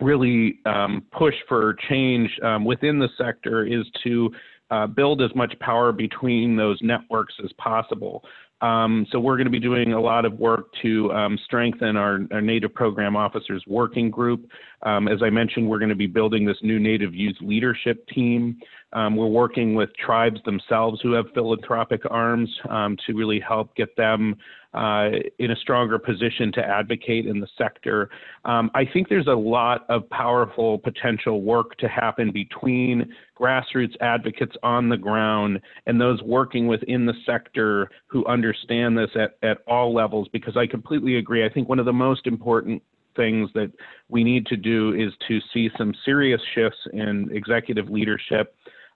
really 0.00 0.60
um, 0.66 1.02
push 1.10 1.34
for 1.48 1.74
change 1.88 2.30
um, 2.44 2.64
within 2.64 2.98
the 2.98 3.08
sector 3.18 3.66
is 3.66 3.84
to 4.04 4.30
uh, 4.70 4.86
build 4.86 5.22
as 5.22 5.34
much 5.34 5.58
power 5.60 5.92
between 5.92 6.56
those 6.56 6.78
networks 6.82 7.34
as 7.42 7.52
possible. 7.54 8.24
Um, 8.60 9.06
so 9.12 9.20
we're 9.20 9.36
going 9.36 9.46
to 9.46 9.52
be 9.52 9.60
doing 9.60 9.92
a 9.92 10.00
lot 10.00 10.24
of 10.24 10.32
work 10.34 10.72
to 10.82 11.12
um, 11.12 11.38
strengthen 11.44 11.96
our, 11.96 12.20
our, 12.32 12.40
Native 12.40 12.74
Program 12.74 13.14
Officers 13.14 13.62
Working 13.68 14.10
Group. 14.10 14.50
Um, 14.82 15.08
as 15.08 15.22
I 15.22 15.30
mentioned, 15.30 15.68
we're 15.68 15.78
going 15.78 15.88
to 15.88 15.94
be 15.96 16.06
building 16.06 16.44
this 16.44 16.58
new 16.62 16.78
Native 16.78 17.14
Youth 17.14 17.36
Leadership 17.40 18.06
Team. 18.08 18.58
Um, 18.92 19.16
we're 19.16 19.26
working 19.26 19.74
with 19.74 19.90
tribes 19.96 20.40
themselves 20.44 21.00
who 21.02 21.12
have 21.12 21.26
philanthropic 21.34 22.02
arms 22.10 22.48
um, 22.70 22.96
to 23.06 23.12
really 23.12 23.40
help 23.40 23.74
get 23.74 23.94
them 23.96 24.36
uh, 24.74 25.08
in 25.38 25.50
a 25.50 25.56
stronger 25.56 25.98
position 25.98 26.52
to 26.52 26.60
advocate 26.60 27.26
in 27.26 27.40
the 27.40 27.48
sector. 27.56 28.10
Um, 28.44 28.70
I 28.74 28.84
think 28.90 29.08
there's 29.08 29.26
a 29.26 29.32
lot 29.32 29.84
of 29.88 30.08
powerful 30.10 30.78
potential 30.78 31.42
work 31.42 31.76
to 31.78 31.88
happen 31.88 32.30
between 32.32 33.12
grassroots 33.38 33.96
advocates 34.00 34.56
on 34.62 34.88
the 34.88 34.96
ground 34.96 35.60
and 35.86 36.00
those 36.00 36.22
working 36.22 36.66
within 36.66 37.06
the 37.06 37.14
sector 37.26 37.90
who 38.06 38.26
understand 38.26 38.96
this 38.96 39.10
at, 39.16 39.36
at 39.42 39.58
all 39.66 39.94
levels, 39.94 40.28
because 40.32 40.56
I 40.56 40.66
completely 40.66 41.16
agree. 41.16 41.44
I 41.44 41.48
think 41.48 41.68
one 41.68 41.78
of 41.78 41.86
the 41.86 41.92
most 41.92 42.26
important 42.26 42.82
things 43.18 43.50
that 43.54 43.70
we 44.08 44.24
need 44.24 44.46
to 44.46 44.56
do 44.56 44.94
is 44.94 45.12
to 45.28 45.38
see 45.52 45.68
some 45.76 45.92
serious 46.06 46.40
shifts 46.54 46.78
in 46.94 47.28
executive 47.32 47.90
leadership 47.90 48.54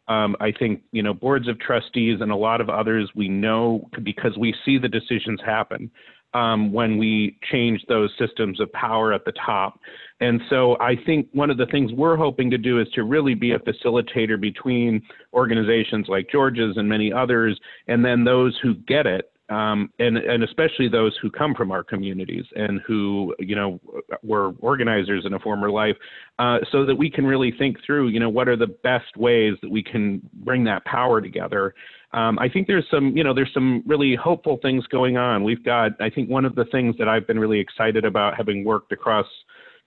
um, 0.08 0.34
I 0.40 0.52
think 0.52 0.82
you 0.92 1.02
know 1.02 1.14
boards 1.14 1.48
of 1.48 1.58
trustees 1.60 2.20
and 2.20 2.32
a 2.32 2.36
lot 2.36 2.60
of 2.60 2.68
others 2.68 3.10
we 3.14 3.28
know 3.28 3.88
because 4.02 4.36
we 4.38 4.54
see 4.64 4.78
the 4.78 4.88
decisions 4.88 5.40
happen 5.44 5.90
um, 6.34 6.72
when 6.72 6.98
we 6.98 7.38
change 7.50 7.82
those 7.88 8.10
systems 8.18 8.58
of 8.58 8.72
power 8.72 9.12
at 9.12 9.24
the 9.24 9.32
top. 9.44 9.78
And 10.20 10.40
so 10.48 10.76
I 10.80 10.96
think 11.04 11.28
one 11.32 11.50
of 11.50 11.58
the 11.58 11.66
things 11.66 11.92
we're 11.92 12.16
hoping 12.16 12.50
to 12.50 12.58
do 12.58 12.80
is 12.80 12.88
to 12.94 13.04
really 13.04 13.34
be 13.34 13.52
a 13.52 13.58
facilitator 13.58 14.40
between 14.40 15.02
organizations 15.34 16.06
like 16.08 16.30
George's 16.30 16.76
and 16.76 16.88
many 16.88 17.12
others, 17.12 17.58
and 17.86 18.04
then 18.04 18.24
those 18.24 18.58
who 18.62 18.74
get 18.74 19.06
it 19.06 19.31
um, 19.52 19.90
and 19.98 20.16
and 20.16 20.42
especially 20.42 20.88
those 20.88 21.16
who 21.20 21.30
come 21.30 21.54
from 21.54 21.70
our 21.70 21.84
communities 21.84 22.44
and 22.56 22.80
who 22.86 23.34
you 23.38 23.54
know 23.54 23.78
were 24.22 24.52
organizers 24.60 25.24
in 25.26 25.34
a 25.34 25.38
former 25.38 25.70
life, 25.70 25.96
uh, 26.38 26.58
so 26.70 26.86
that 26.86 26.94
we 26.94 27.10
can 27.10 27.26
really 27.26 27.52
think 27.58 27.76
through 27.84 28.08
you 28.08 28.18
know 28.18 28.30
what 28.30 28.48
are 28.48 28.56
the 28.56 28.74
best 28.82 29.16
ways 29.16 29.54
that 29.60 29.70
we 29.70 29.82
can 29.82 30.22
bring 30.44 30.64
that 30.64 30.84
power 30.86 31.20
together. 31.20 31.74
Um, 32.14 32.38
I 32.38 32.48
think 32.48 32.66
there's 32.66 32.86
some 32.90 33.14
you 33.16 33.22
know 33.22 33.34
there's 33.34 33.52
some 33.52 33.82
really 33.86 34.14
hopeful 34.14 34.58
things 34.62 34.86
going 34.86 35.18
on. 35.18 35.44
We've 35.44 35.64
got 35.64 35.92
I 36.00 36.08
think 36.08 36.30
one 36.30 36.46
of 36.46 36.54
the 36.54 36.64
things 36.66 36.96
that 36.98 37.08
I've 37.08 37.26
been 37.26 37.38
really 37.38 37.60
excited 37.60 38.06
about 38.06 38.36
having 38.36 38.64
worked 38.64 38.92
across 38.92 39.26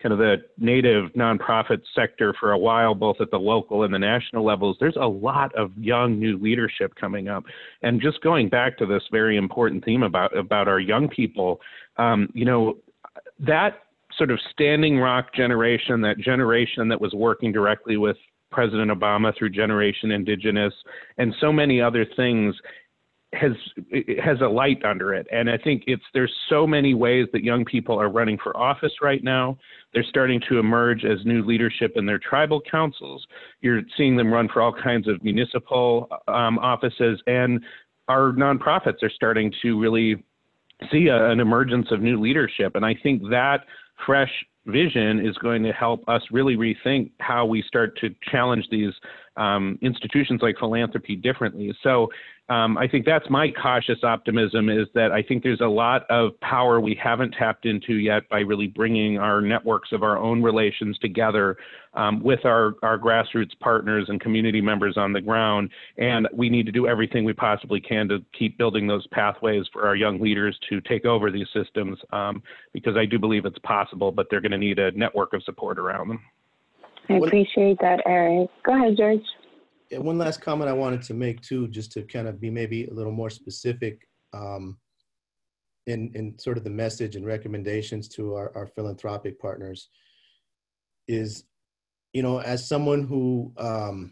kind 0.06 0.14
of 0.14 0.20
the 0.20 0.36
native 0.60 1.12
nonprofit 1.14 1.82
sector 1.96 2.32
for 2.40 2.52
a 2.52 2.58
while, 2.58 2.94
both 2.94 3.16
at 3.20 3.32
the 3.32 3.40
local 3.40 3.82
and 3.82 3.92
the 3.92 3.98
national 3.98 4.46
levels, 4.46 4.78
there's 4.80 4.98
a 5.02 5.08
lot 5.08 5.52
of 5.56 5.72
young 5.76 6.20
new 6.20 6.38
leadership 6.38 6.94
coming 6.94 7.28
up. 7.28 7.44
And 7.82 8.00
just 8.00 8.22
going 8.22 8.48
back 8.48 8.78
to 8.78 8.86
this 8.86 9.02
very 9.12 9.36
important 9.36 9.84
theme 9.84 10.04
about 10.04 10.38
about 10.38 10.68
our 10.68 10.80
young 10.80 11.10
people, 11.10 11.60
um, 11.98 12.30
you 12.36 12.46
know, 12.46 12.78
that 13.40 13.80
sort 14.16 14.30
of 14.30 14.40
standing 14.52 15.00
rock 15.00 15.34
generation, 15.34 16.02
that 16.02 16.20
generation 16.20 16.88
that 16.90 17.02
was 17.02 17.14
working 17.16 17.52
directly 17.52 17.98
with 17.98 18.18
President 18.52 18.92
Obama 18.92 19.36
through 19.36 19.50
Generation 19.50 20.12
Indigenous 20.12 20.74
and 21.18 21.34
so 21.42 21.52
many 21.52 21.82
other 21.82 22.06
things 22.16 22.54
has 23.36 23.52
has 24.24 24.42
a 24.42 24.48
light 24.48 24.84
under 24.84 25.14
it. 25.14 25.28
And 25.32 25.50
i 25.50 25.58
think 25.58 25.84
it's 25.88 26.04
there's 26.14 26.34
so 26.50 26.66
many 26.66 26.94
ways 26.94 27.28
that 27.34 27.44
young 27.44 27.66
people 27.66 28.00
are 28.00 28.10
running 28.10 28.38
for 28.42 28.56
office 28.58 28.94
right 29.02 29.24
now. 29.24 29.58
They're 29.94 30.06
starting 30.10 30.42
to 30.50 30.60
emerge 30.60 31.06
as 31.06 31.26
new 31.26 31.44
leadership 31.44 31.94
in 31.96 32.06
their 32.06 32.20
tribal 32.20 32.62
councils. 32.62 33.26
You're 33.62 33.82
seeing 33.98 34.16
them 34.16 34.32
run 34.32 34.50
for 34.52 34.62
all 34.62 34.74
kinds 34.74 35.08
of 35.08 35.24
municipal 35.24 36.10
um, 36.28 36.60
offices. 36.60 37.22
And 37.28 37.64
our 38.08 38.32
nonprofits 38.34 39.02
are 39.04 39.10
starting 39.10 39.52
to 39.62 39.80
really 39.80 40.24
see 40.92 41.08
a, 41.08 41.30
an 41.30 41.40
emergence 41.40 41.88
of 41.92 42.02
new 42.02 42.20
leadership. 42.20 42.76
And 42.76 42.86
i 42.86 42.96
think 43.02 43.22
that 43.30 43.62
fresh 44.06 44.32
vision 44.66 45.26
is 45.26 45.38
going 45.38 45.64
to 45.64 45.72
help 45.72 46.04
us 46.08 46.22
really 46.32 46.56
rethink 46.56 47.12
how 47.20 47.46
we 47.46 47.62
start 47.68 47.98
to 48.00 48.10
challenge 48.32 48.66
these 48.72 48.92
um, 49.38 49.78
institutions 49.82 50.42
like 50.42 50.58
philanthropy 50.58 51.16
differently. 51.16 51.74
So 51.84 52.10
um, 52.48 52.78
I 52.78 52.88
think 52.88 53.06
that's 53.06 53.28
my 53.28 53.50
cautious 53.50 54.04
optimism 54.04 54.70
is 54.70 54.88
that 54.94 55.12
I 55.12 55.24
think 55.24 55.42
there's 55.42 55.62
a 55.62 55.68
lot 55.68 56.04
of 56.12 56.40
power 56.42 56.80
we 56.80 57.00
haven't 57.02 57.32
tapped 57.32 57.66
into 57.66 57.96
yet 57.96 58.30
by 58.30 58.40
really 58.42 58.68
bringing 58.68 59.18
our 59.18 59.42
networks 59.42 59.92
of 59.92 60.04
our 60.04 60.18
own 60.18 60.44
relations 60.44 60.96
together 61.00 61.58
um, 61.96 62.22
with 62.22 62.46
our, 62.46 62.76
our 62.84 63.00
grassroots 63.00 63.58
partners 63.60 64.06
and 64.10 64.22
community 64.22 64.62
members 64.62 64.96
on 64.96 65.12
the 65.12 65.22
ground. 65.22 65.72
And 65.98 66.28
we 66.34 66.50
need 66.50 66.68
to 66.68 66.72
do 66.72 66.88
everything 66.88 67.26
we 67.26 67.34
possibly 67.34 67.82
can 67.82 68.08
to 68.10 68.24
keep 68.38 68.60
building 68.60 68.86
those 68.86 69.08
pathways 69.08 69.66
for 69.74 69.88
our 69.88 69.96
young 69.96 70.22
leaders 70.22 70.56
to 70.70 70.82
take 70.82 71.06
over 71.06 71.32
these 71.32 71.48
systems 71.52 71.98
um, 72.14 72.44
because 72.74 72.96
I 72.96 73.06
do 73.06 73.18
believe 73.18 73.46
it's 73.46 73.60
possible, 73.60 74.12
but 74.12 74.28
they're 74.30 74.42
going 74.42 74.52
to 74.52 74.60
need 74.60 74.78
a 74.78 74.92
network 74.92 75.34
of 75.34 75.42
support 75.44 75.80
around 75.80 76.10
them. 76.10 76.20
I 77.10 77.14
appreciate 77.14 77.80
that, 77.82 78.02
Erik. 78.06 78.50
Go 78.64 78.76
ahead, 78.76 78.98
George 78.98 79.22
one 79.92 80.18
last 80.18 80.42
comment 80.42 80.70
I 80.70 80.74
wanted 80.74 81.02
to 81.04 81.14
make 81.14 81.42
too, 81.42 81.68
just 81.68 81.92
to 81.94 82.04
kind 82.04 82.28
of 82.28 82.40
be 82.40 82.50
maybe 82.50 82.86
a 82.86 82.94
little 82.94 83.12
more 83.12 83.30
specific 83.30 84.08
um, 84.34 84.78
in, 85.88 86.12
in 86.16 86.38
sort 86.40 86.58
of 86.58 86.64
the 86.64 86.70
message 86.70 87.16
and 87.16 87.26
recommendations 87.26 88.08
to 88.10 88.34
our, 88.34 88.52
our 88.56 88.68
philanthropic 88.68 89.40
partners 89.40 89.90
is, 91.08 91.44
you 92.14 92.24
know, 92.24 92.42
as 92.42 92.68
someone 92.68 93.04
who, 93.04 93.54
um, 93.58 94.12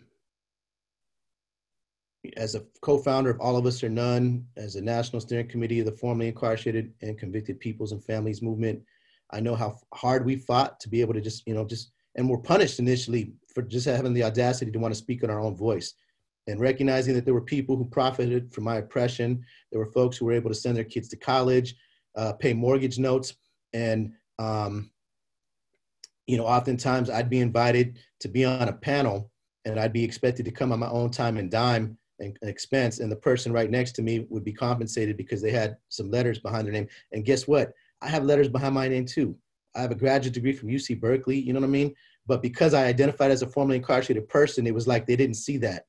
as 2.38 2.56
a 2.56 2.64
co-founder 2.82 3.30
of 3.30 3.40
All 3.40 3.58
of 3.58 3.66
Us 3.66 3.84
or 3.84 3.90
None, 3.90 4.46
as 4.56 4.76
a 4.76 4.82
national 4.82 5.20
steering 5.20 5.48
committee 5.48 5.80
of 5.80 5.86
the 5.86 5.92
formerly 5.92 6.28
incarcerated 6.28 6.94
and 7.02 7.18
convicted 7.18 7.60
peoples 7.60 7.92
and 7.92 8.04
families 8.04 8.42
movement, 8.42 8.82
I 9.32 9.40
know 9.40 9.56
how 9.56 9.80
hard 9.94 10.26
we 10.26 10.36
fought 10.36 10.80
to 10.82 10.90
be 10.90 11.02
able 11.02 11.16
to 11.16 11.22
just, 11.22 11.48
you 11.48 11.56
know, 11.56 11.66
just 11.66 11.92
and 12.16 12.28
we 12.28 12.32
were 12.32 12.42
punished 12.42 12.80
initially 12.80 13.34
for 13.54 13.62
just 13.62 13.86
having 13.86 14.14
the 14.14 14.24
audacity 14.24 14.72
to 14.72 14.80
want 14.80 14.94
to 14.94 14.98
speak 14.98 15.24
in 15.24 15.30
our 15.30 15.40
own 15.40 15.56
voice 15.56 15.94
and 16.48 16.60
recognizing 16.60 17.14
that 17.14 17.26
there 17.26 17.34
were 17.34 17.42
people 17.42 17.76
who 17.76 17.86
profited 17.86 18.54
from 18.54 18.66
my 18.66 18.78
oppression. 18.78 19.44
There 19.72 19.80
were 19.80 19.92
folks 19.92 20.18
who 20.18 20.26
were 20.26 20.34
able 20.34 20.50
to 20.50 20.56
send 20.56 20.76
their 20.76 20.84
kids 20.84 21.08
to 21.10 21.18
college, 21.18 21.76
uh, 22.16 22.34
pay 22.34 22.54
mortgage 22.54 23.00
notes, 23.00 23.36
and 23.74 24.12
um, 24.40 24.92
you 26.28 26.38
know, 26.38 26.46
oftentimes 26.46 27.10
I'd 27.10 27.30
be 27.30 27.40
invited 27.40 28.00
to 28.22 28.28
be 28.28 28.46
on 28.46 28.68
a 28.68 28.74
panel, 28.74 29.32
and 29.66 29.80
I'd 29.80 29.94
be 29.94 30.04
expected 30.04 30.46
to 30.46 30.52
come 30.52 30.72
on 30.72 30.80
my 30.80 30.90
own 30.90 31.12
time 31.12 31.38
and 31.38 31.50
dime 31.50 31.98
and 32.20 32.38
expense, 32.44 33.00
and 33.00 33.12
the 33.12 33.18
person 33.18 33.52
right 33.52 33.70
next 33.70 33.94
to 33.94 34.02
me 34.02 34.26
would 34.30 34.44
be 34.44 34.54
compensated 34.54 35.18
because 35.18 35.42
they 35.42 35.52
had 35.52 35.78
some 35.90 36.12
letters 36.12 36.40
behind 36.40 36.66
their 36.66 36.74
name. 36.74 36.88
And 37.12 37.26
guess 37.26 37.48
what? 37.48 37.74
I 38.02 38.10
have 38.10 38.26
letters 38.26 38.50
behind 38.50 38.76
my 38.76 38.88
name 38.88 39.06
too. 39.06 39.36
I 39.76 39.82
have 39.82 39.92
a 39.92 39.96
graduate 39.96 40.34
degree 40.34 40.54
from 40.54 40.70
UC 40.70 41.00
Berkeley. 41.00 41.40
You 41.40 41.54
know 41.54 41.60
what 41.60 41.68
I 41.68 41.70
mean? 41.70 41.94
But 42.26 42.42
because 42.42 42.74
I 42.74 42.86
identified 42.86 43.32
as 43.32 43.42
a 43.42 43.48
formerly 43.48 43.78
incarcerated 43.78 44.30
person, 44.30 44.68
it 44.68 44.74
was 44.74 44.88
like 44.88 45.06
they 45.06 45.16
didn't 45.16 45.36
see 45.36 45.58
that, 45.58 45.86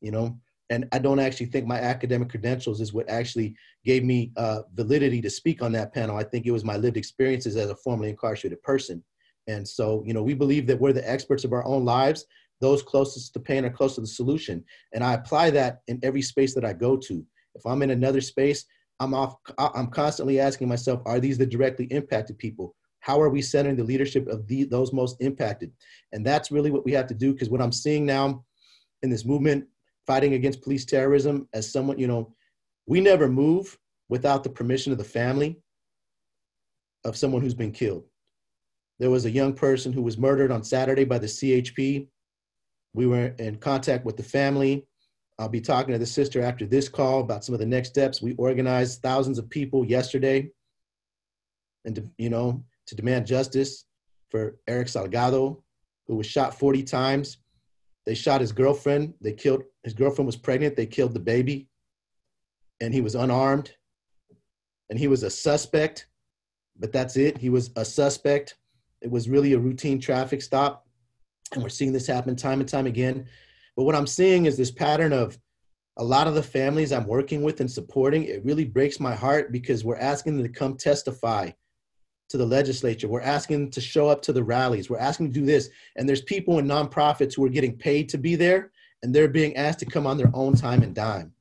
you 0.00 0.10
know? 0.10 0.38
And 0.70 0.88
I 0.92 0.98
don't 0.98 1.18
actually 1.18 1.46
think 1.46 1.66
my 1.66 1.78
academic 1.78 2.30
credentials 2.30 2.80
is 2.80 2.94
what 2.94 3.08
actually 3.10 3.54
gave 3.84 4.04
me 4.04 4.32
uh, 4.36 4.62
validity 4.72 5.20
to 5.20 5.28
speak 5.28 5.60
on 5.62 5.72
that 5.72 5.92
panel. 5.92 6.16
I 6.16 6.24
think 6.24 6.46
it 6.46 6.50
was 6.50 6.64
my 6.64 6.76
lived 6.76 6.96
experiences 6.96 7.56
as 7.56 7.68
a 7.68 7.76
formerly 7.76 8.10
incarcerated 8.10 8.62
person. 8.62 9.04
And 9.48 9.66
so, 9.66 10.02
you 10.06 10.14
know, 10.14 10.22
we 10.22 10.34
believe 10.34 10.66
that 10.68 10.80
we're 10.80 10.92
the 10.92 11.10
experts 11.10 11.44
of 11.44 11.52
our 11.52 11.64
own 11.66 11.84
lives. 11.84 12.24
Those 12.60 12.82
closest 12.82 13.34
to 13.34 13.40
pain 13.40 13.64
are 13.64 13.70
close 13.70 13.96
to 13.96 14.00
the 14.00 14.06
solution. 14.06 14.64
And 14.94 15.02
I 15.02 15.14
apply 15.14 15.50
that 15.50 15.80
in 15.88 15.98
every 16.02 16.22
space 16.22 16.54
that 16.54 16.64
I 16.64 16.72
go 16.72 16.96
to. 16.96 17.26
If 17.54 17.66
I'm 17.66 17.82
in 17.82 17.90
another 17.90 18.20
space, 18.20 18.64
I'm 19.00 19.14
off, 19.14 19.34
I'm 19.58 19.88
constantly 19.88 20.38
asking 20.38 20.68
myself, 20.68 21.02
are 21.04 21.18
these 21.18 21.36
the 21.36 21.44
directly 21.44 21.86
impacted 21.86 22.38
people? 22.38 22.74
How 23.02 23.20
are 23.20 23.30
we 23.30 23.42
centering 23.42 23.74
the 23.74 23.82
leadership 23.82 24.28
of 24.28 24.46
the, 24.46 24.62
those 24.62 24.92
most 24.92 25.16
impacted? 25.20 25.72
And 26.12 26.24
that's 26.24 26.52
really 26.52 26.70
what 26.70 26.84
we 26.84 26.92
have 26.92 27.08
to 27.08 27.14
do. 27.14 27.32
Because 27.32 27.50
what 27.50 27.60
I'm 27.60 27.72
seeing 27.72 28.06
now 28.06 28.44
in 29.02 29.10
this 29.10 29.24
movement, 29.24 29.66
fighting 30.06 30.34
against 30.34 30.62
police 30.62 30.84
terrorism, 30.84 31.48
as 31.52 31.70
someone, 31.70 31.98
you 31.98 32.06
know, 32.06 32.32
we 32.86 33.00
never 33.00 33.28
move 33.28 33.76
without 34.08 34.44
the 34.44 34.50
permission 34.50 34.92
of 34.92 34.98
the 34.98 35.04
family 35.04 35.58
of 37.04 37.16
someone 37.16 37.42
who's 37.42 37.54
been 37.54 37.72
killed. 37.72 38.04
There 39.00 39.10
was 39.10 39.24
a 39.24 39.30
young 39.30 39.52
person 39.52 39.92
who 39.92 40.02
was 40.02 40.16
murdered 40.16 40.52
on 40.52 40.62
Saturday 40.62 41.04
by 41.04 41.18
the 41.18 41.26
CHP. 41.26 42.06
We 42.94 43.06
were 43.06 43.34
in 43.40 43.56
contact 43.56 44.04
with 44.04 44.16
the 44.16 44.22
family. 44.22 44.86
I'll 45.40 45.48
be 45.48 45.60
talking 45.60 45.92
to 45.92 45.98
the 45.98 46.06
sister 46.06 46.40
after 46.40 46.66
this 46.66 46.88
call 46.88 47.18
about 47.18 47.44
some 47.44 47.52
of 47.52 47.58
the 47.58 47.66
next 47.66 47.88
steps. 47.88 48.22
We 48.22 48.34
organized 48.34 49.02
thousands 49.02 49.40
of 49.40 49.50
people 49.50 49.84
yesterday 49.84 50.50
and 51.84 51.96
to, 51.96 52.08
you 52.16 52.30
know, 52.30 52.62
to 52.86 52.94
demand 52.94 53.26
justice 53.26 53.84
for 54.30 54.56
Erik 54.66 54.88
Salgado, 54.88 55.62
who 56.06 56.16
was 56.16 56.26
shot 56.26 56.58
40 56.58 56.82
times. 56.82 57.38
They 58.06 58.14
shot 58.14 58.40
his 58.40 58.52
girlfriend. 58.52 59.14
They 59.20 59.32
killed 59.32 59.62
his 59.84 59.94
girlfriend 59.94 60.26
was 60.26 60.36
pregnant. 60.36 60.76
They 60.76 60.86
killed 60.86 61.14
the 61.14 61.20
baby. 61.20 61.68
And 62.80 62.92
he 62.92 63.00
was 63.00 63.14
unarmed. 63.14 63.72
And 64.90 64.98
he 64.98 65.08
was 65.08 65.22
a 65.22 65.30
suspect, 65.30 66.06
but 66.78 66.92
that's 66.92 67.16
it. 67.16 67.38
He 67.38 67.48
was 67.48 67.70
a 67.76 67.84
suspect. 67.84 68.56
It 69.00 69.10
was 69.10 69.28
really 69.28 69.52
a 69.52 69.58
routine 69.58 70.00
traffic 70.00 70.42
stop. 70.42 70.86
And 71.52 71.62
we're 71.62 71.68
seeing 71.68 71.92
this 71.92 72.06
happen 72.06 72.36
time 72.36 72.60
and 72.60 72.68
time 72.68 72.86
again. 72.86 73.26
But 73.76 73.84
what 73.84 73.94
I'm 73.94 74.06
seeing 74.06 74.46
is 74.46 74.56
this 74.56 74.70
pattern 74.70 75.12
of 75.12 75.38
a 75.98 76.04
lot 76.04 76.26
of 76.26 76.34
the 76.34 76.42
families 76.42 76.92
I'm 76.92 77.06
working 77.06 77.42
with 77.42 77.60
and 77.60 77.70
supporting. 77.70 78.24
It 78.24 78.44
really 78.44 78.64
breaks 78.64 78.98
my 78.98 79.14
heart 79.14 79.52
because 79.52 79.84
we're 79.84 79.98
asking 79.98 80.36
them 80.36 80.46
to 80.46 80.52
come 80.52 80.76
testify 80.76 81.50
to 82.32 82.38
the 82.38 82.46
legislature. 82.46 83.08
We're 83.08 83.20
asking 83.20 83.70
to 83.70 83.80
show 83.80 84.08
up 84.08 84.22
to 84.22 84.32
the 84.32 84.42
rallies. 84.42 84.90
We're 84.90 84.98
asking 84.98 85.28
to 85.28 85.40
do 85.40 85.46
this. 85.46 85.68
And 85.96 86.08
there's 86.08 86.22
people 86.22 86.58
in 86.58 86.66
nonprofits 86.66 87.34
who 87.34 87.44
are 87.44 87.50
getting 87.50 87.76
paid 87.76 88.08
to 88.08 88.18
be 88.18 88.34
there 88.34 88.72
and 89.02 89.14
they're 89.14 89.28
being 89.28 89.56
asked 89.56 89.78
to 89.80 89.86
come 89.86 90.06
on 90.06 90.16
their 90.16 90.30
own 90.34 90.54
time 90.54 90.82
and 90.82 90.94
dime. 90.94 91.32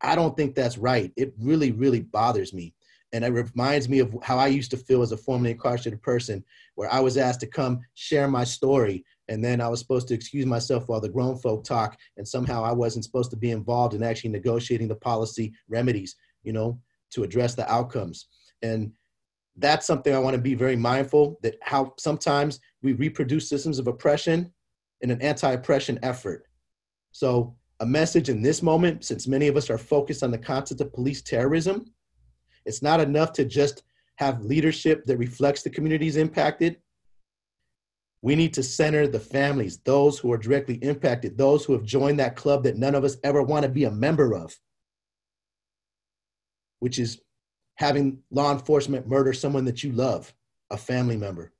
I 0.00 0.14
don't 0.14 0.36
think 0.36 0.54
that's 0.54 0.78
right. 0.78 1.12
It 1.16 1.32
really, 1.40 1.72
really 1.72 2.00
bothers 2.00 2.52
me. 2.52 2.74
And 3.12 3.24
it 3.24 3.28
reminds 3.28 3.88
me 3.88 4.00
of 4.00 4.14
how 4.22 4.36
I 4.36 4.48
used 4.48 4.70
to 4.72 4.76
feel 4.76 5.00
as 5.00 5.12
a 5.12 5.16
formerly 5.16 5.52
incarcerated 5.52 6.02
person, 6.02 6.44
where 6.74 6.92
I 6.92 7.00
was 7.00 7.16
asked 7.16 7.40
to 7.40 7.46
come 7.46 7.80
share 7.94 8.28
my 8.28 8.44
story. 8.44 9.04
And 9.28 9.42
then 9.42 9.62
I 9.62 9.68
was 9.68 9.80
supposed 9.80 10.08
to 10.08 10.14
excuse 10.14 10.44
myself 10.44 10.88
while 10.88 11.00
the 11.00 11.08
grown 11.08 11.38
folk 11.38 11.64
talk. 11.64 11.98
And 12.18 12.28
somehow 12.28 12.62
I 12.62 12.72
wasn't 12.72 13.06
supposed 13.06 13.30
to 13.30 13.36
be 13.36 13.50
involved 13.50 13.94
in 13.94 14.02
actually 14.02 14.30
negotiating 14.30 14.88
the 14.88 14.94
policy 14.94 15.54
remedies, 15.68 16.16
you 16.42 16.52
know, 16.52 16.78
to 17.12 17.22
address 17.22 17.54
the 17.54 17.70
outcomes. 17.72 18.26
And 18.60 18.92
that's 19.58 19.86
something 19.86 20.14
I 20.14 20.18
want 20.18 20.34
to 20.34 20.42
be 20.42 20.54
very 20.54 20.76
mindful 20.76 21.38
that 21.42 21.56
how 21.62 21.94
sometimes 21.98 22.60
we 22.82 22.92
reproduce 22.92 23.48
systems 23.48 23.78
of 23.78 23.88
oppression 23.88 24.52
in 25.00 25.10
an 25.10 25.20
anti 25.20 25.50
oppression 25.52 25.98
effort. 26.02 26.44
So, 27.12 27.56
a 27.80 27.86
message 27.86 28.28
in 28.28 28.42
this 28.42 28.62
moment, 28.62 29.04
since 29.04 29.28
many 29.28 29.46
of 29.46 29.56
us 29.56 29.70
are 29.70 29.78
focused 29.78 30.22
on 30.22 30.30
the 30.30 30.38
concept 30.38 30.80
of 30.80 30.92
police 30.92 31.22
terrorism, 31.22 31.92
it's 32.66 32.82
not 32.82 33.00
enough 33.00 33.32
to 33.34 33.44
just 33.44 33.84
have 34.16 34.44
leadership 34.44 35.04
that 35.06 35.16
reflects 35.16 35.62
the 35.62 35.70
communities 35.70 36.16
impacted. 36.16 36.76
We 38.20 38.34
need 38.34 38.52
to 38.54 38.64
center 38.64 39.06
the 39.06 39.20
families, 39.20 39.78
those 39.78 40.18
who 40.18 40.32
are 40.32 40.38
directly 40.38 40.74
impacted, 40.76 41.38
those 41.38 41.64
who 41.64 41.72
have 41.72 41.84
joined 41.84 42.18
that 42.18 42.34
club 42.34 42.64
that 42.64 42.76
none 42.76 42.96
of 42.96 43.04
us 43.04 43.16
ever 43.22 43.42
want 43.42 43.62
to 43.62 43.68
be 43.68 43.84
a 43.84 43.92
member 43.92 44.34
of, 44.34 44.58
which 46.80 46.98
is 46.98 47.20
having 47.78 48.18
law 48.32 48.52
enforcement 48.52 49.06
murder 49.06 49.32
someone 49.32 49.64
that 49.64 49.84
you 49.84 49.92
love, 49.92 50.34
a 50.70 50.76
family 50.76 51.16
member. 51.16 51.52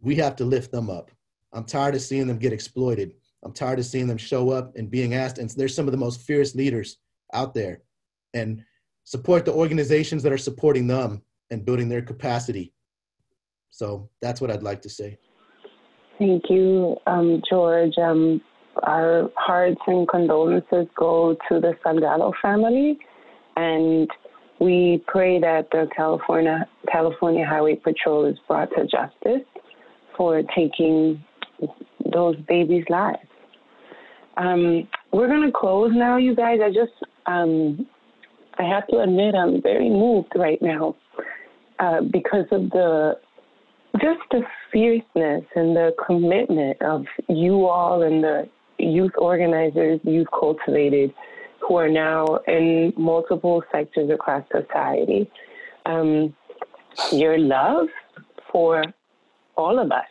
We 0.00 0.16
have 0.16 0.34
to 0.36 0.44
lift 0.44 0.72
them 0.72 0.90
up. 0.90 1.12
I'm 1.52 1.64
tired 1.64 1.94
of 1.94 2.02
seeing 2.02 2.26
them 2.26 2.38
get 2.38 2.52
exploited. 2.52 3.14
I'm 3.44 3.52
tired 3.52 3.78
of 3.78 3.86
seeing 3.86 4.08
them 4.08 4.18
show 4.18 4.50
up 4.50 4.76
and 4.76 4.90
being 4.90 5.14
asked. 5.14 5.38
And 5.38 5.48
they're 5.50 5.68
some 5.68 5.86
of 5.86 5.92
the 5.92 5.98
most 5.98 6.22
fierce 6.22 6.56
leaders 6.56 6.98
out 7.32 7.54
there. 7.54 7.82
And 8.34 8.64
support 9.04 9.44
the 9.44 9.52
organizations 9.52 10.24
that 10.24 10.32
are 10.32 10.38
supporting 10.38 10.88
them 10.88 11.22
and 11.50 11.64
building 11.64 11.88
their 11.88 12.02
capacity. 12.02 12.72
So 13.70 14.10
that's 14.20 14.40
what 14.40 14.50
I'd 14.50 14.64
like 14.64 14.82
to 14.82 14.90
say. 14.90 15.18
Thank 16.18 16.50
you, 16.50 16.96
um, 17.06 17.42
George. 17.48 17.96
Um, 17.96 18.40
our 18.82 19.30
hearts 19.36 19.80
and 19.86 20.06
condolences 20.08 20.88
go 20.96 21.36
to 21.48 21.60
the 21.60 21.74
Salgado 21.84 22.32
family, 22.42 22.98
and 23.56 24.08
we 24.60 25.02
pray 25.06 25.38
that 25.40 25.68
the 25.70 25.88
California 25.96 26.68
California 26.90 27.46
Highway 27.46 27.76
Patrol 27.76 28.26
is 28.26 28.36
brought 28.46 28.70
to 28.70 28.86
justice 28.86 29.46
for 30.16 30.42
taking 30.56 31.22
those 32.12 32.36
babies' 32.48 32.84
lives. 32.88 33.18
Um, 34.36 34.88
we're 35.12 35.28
gonna 35.28 35.52
close 35.52 35.92
now, 35.94 36.16
you 36.16 36.34
guys. 36.34 36.58
I 36.62 36.68
just 36.68 36.92
um, 37.26 37.86
I 38.58 38.64
have 38.64 38.86
to 38.88 39.00
admit 39.00 39.34
I'm 39.34 39.62
very 39.62 39.88
moved 39.88 40.32
right 40.34 40.60
now 40.60 40.96
uh, 41.78 42.00
because 42.12 42.46
of 42.50 42.70
the 42.70 43.14
just 44.00 44.20
the 44.30 44.42
fierceness 44.72 45.44
and 45.54 45.74
the 45.74 45.92
commitment 46.06 46.80
of 46.82 47.04
you 47.28 47.66
all 47.66 48.02
and 48.02 48.22
the 48.22 48.48
youth 48.78 49.12
organizers 49.18 50.00
you've 50.04 50.28
cultivated 50.30 51.12
who 51.66 51.76
are 51.76 51.88
now 51.88 52.40
in 52.46 52.92
multiple 52.96 53.62
sectors 53.72 54.10
across 54.10 54.44
society. 54.50 55.30
Um, 55.86 56.34
your 57.12 57.38
love 57.38 57.86
for 58.50 58.84
all 59.56 59.78
of 59.78 59.90
us 59.92 60.06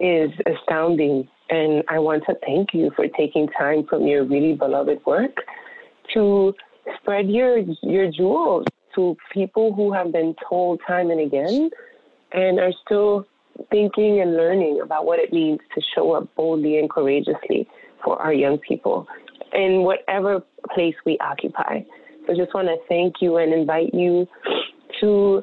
is 0.00 0.30
astounding. 0.46 1.28
And 1.50 1.84
I 1.88 1.98
want 1.98 2.24
to 2.26 2.36
thank 2.44 2.74
you 2.74 2.90
for 2.96 3.06
taking 3.08 3.48
time 3.48 3.86
from 3.88 4.06
your 4.06 4.24
really 4.24 4.54
beloved 4.54 5.04
work 5.06 5.36
to 6.14 6.54
spread 7.00 7.28
your 7.28 7.58
your 7.82 8.10
jewels 8.10 8.66
to 8.94 9.16
people 9.32 9.72
who 9.74 9.92
have 9.92 10.12
been 10.12 10.34
told 10.48 10.80
time 10.86 11.10
and 11.10 11.20
again 11.20 11.70
and 12.32 12.58
are 12.58 12.72
still 12.84 13.26
thinking 13.70 14.20
and 14.20 14.36
learning 14.36 14.80
about 14.82 15.04
what 15.04 15.18
it 15.18 15.32
means 15.32 15.58
to 15.74 15.80
show 15.94 16.12
up 16.12 16.34
boldly 16.36 16.78
and 16.78 16.90
courageously 16.90 17.68
for 18.04 18.20
our 18.20 18.32
young 18.32 18.58
people 18.58 19.06
in 19.52 19.82
whatever 19.82 20.42
place 20.74 20.94
we 21.04 21.18
occupy. 21.18 21.80
So 22.26 22.34
just 22.34 22.54
want 22.54 22.68
to 22.68 22.76
thank 22.88 23.14
you 23.20 23.36
and 23.36 23.52
invite 23.52 23.94
you 23.94 24.26
to 25.00 25.42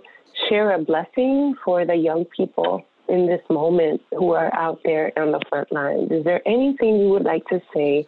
share 0.50 0.74
a 0.74 0.80
blessing 0.80 1.56
for 1.63 1.86
the 1.86 1.96
young 1.96 2.26
people 2.36 2.84
in 3.10 3.28
this 3.28 3.42
moment 3.50 4.02
who 4.12 4.32
are 4.32 4.54
out 4.56 4.80
there 4.84 5.12
on 5.18 5.32
the 5.32 5.42
front 5.50 5.72
lines. 5.72 6.12
Is 6.12 6.24
there 6.24 6.42
anything 6.48 7.00
you 7.00 7.10
would 7.10 7.24
like 7.24 7.46
to 7.48 7.62
say 7.74 8.06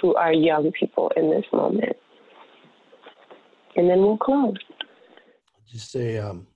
to 0.00 0.14
our 0.16 0.32
young 0.32 0.72
people 0.72 1.12
in 1.16 1.30
this 1.30 1.44
moment? 1.52 1.96
and 3.76 3.88
then 3.88 4.00
we'll 4.00 4.16
close. 4.16 4.56
Just 5.70 5.90
say, 5.90 6.18
um, 6.18 6.46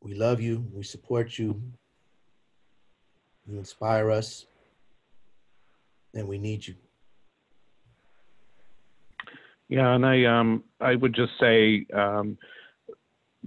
we 0.00 0.14
love 0.14 0.40
you, 0.40 0.66
we 0.72 0.82
support 0.82 1.38
you, 1.38 1.60
you 3.46 3.58
inspire 3.58 4.10
us, 4.10 4.46
and 6.14 6.26
we 6.26 6.38
need 6.38 6.66
you. 6.66 6.74
Yeah, 9.68 9.94
and 9.94 10.04
I 10.04 10.24
um 10.24 10.64
I 10.80 10.94
would 10.94 11.14
just 11.14 11.32
say 11.40 11.86
um, 11.94 12.36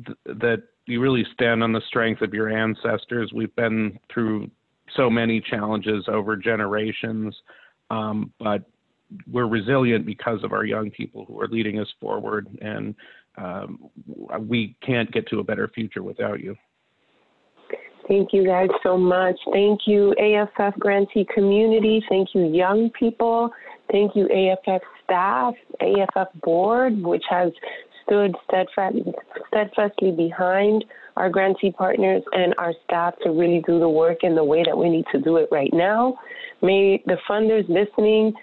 th- 0.06 0.18
that 0.26 0.64
you 0.88 1.02
really 1.02 1.26
stand 1.34 1.64
on 1.64 1.74
the 1.74 1.82
strength 1.88 2.22
of 2.22 2.34
your 2.34 2.50
ancestors. 2.50 3.32
We've 3.34 3.56
been 3.56 4.00
through 4.12 4.50
so 4.96 5.10
many 5.10 5.42
challenges 5.42 6.06
over 6.08 6.36
generations, 6.36 7.36
um, 7.90 8.32
but 8.40 8.64
we're 9.32 9.48
resilient 9.48 10.06
because 10.06 10.44
of 10.44 10.54
our 10.54 10.66
young 10.66 10.90
people 10.92 11.26
who 11.26 11.40
are 11.40 11.48
leading 11.48 11.80
us 11.80 11.88
forward, 12.00 12.48
and 12.62 12.96
um, 13.38 13.90
we 14.40 14.76
can't 14.82 15.12
get 15.12 15.28
to 15.28 15.40
a 15.40 15.44
better 15.44 15.68
future 15.68 16.04
without 16.04 16.40
you. 16.40 16.56
Thank 18.08 18.32
you 18.32 18.46
guys 18.46 18.70
so 18.84 18.98
much. 18.98 19.36
Thank 19.52 19.82
you, 19.86 20.14
AFF 20.14 20.80
grantee 20.80 21.28
community. 21.34 22.02
Thank 22.10 22.30
you, 22.34 22.46
young 22.46 22.90
people. 22.98 23.52
Thank 23.92 24.16
you, 24.16 24.26
AFF 24.30 24.82
staff, 25.08 25.54
AFF 25.82 26.28
board, 26.42 27.02
which 27.02 27.24
has 27.30 27.52
stood 28.06 28.36
steadfastly 28.48 30.12
behind 30.12 30.86
our 31.16 31.30
grantee 31.30 31.72
partners 31.72 32.24
and 32.32 32.54
our 32.58 32.74
staff 32.86 33.14
to 33.24 33.32
really 33.32 33.64
do 33.66 33.80
the 33.80 33.90
work 33.90 34.20
in 34.22 34.36
the 34.36 34.44
way 34.44 34.64
that 34.64 34.78
we 34.78 34.90
need 34.90 35.06
to 35.12 35.20
do 35.20 35.38
it 35.38 35.50
right 35.52 35.72
now. 35.74 36.18
May 36.62 37.02
the 37.06 37.18
funders 37.30 37.68
listening 37.68 38.34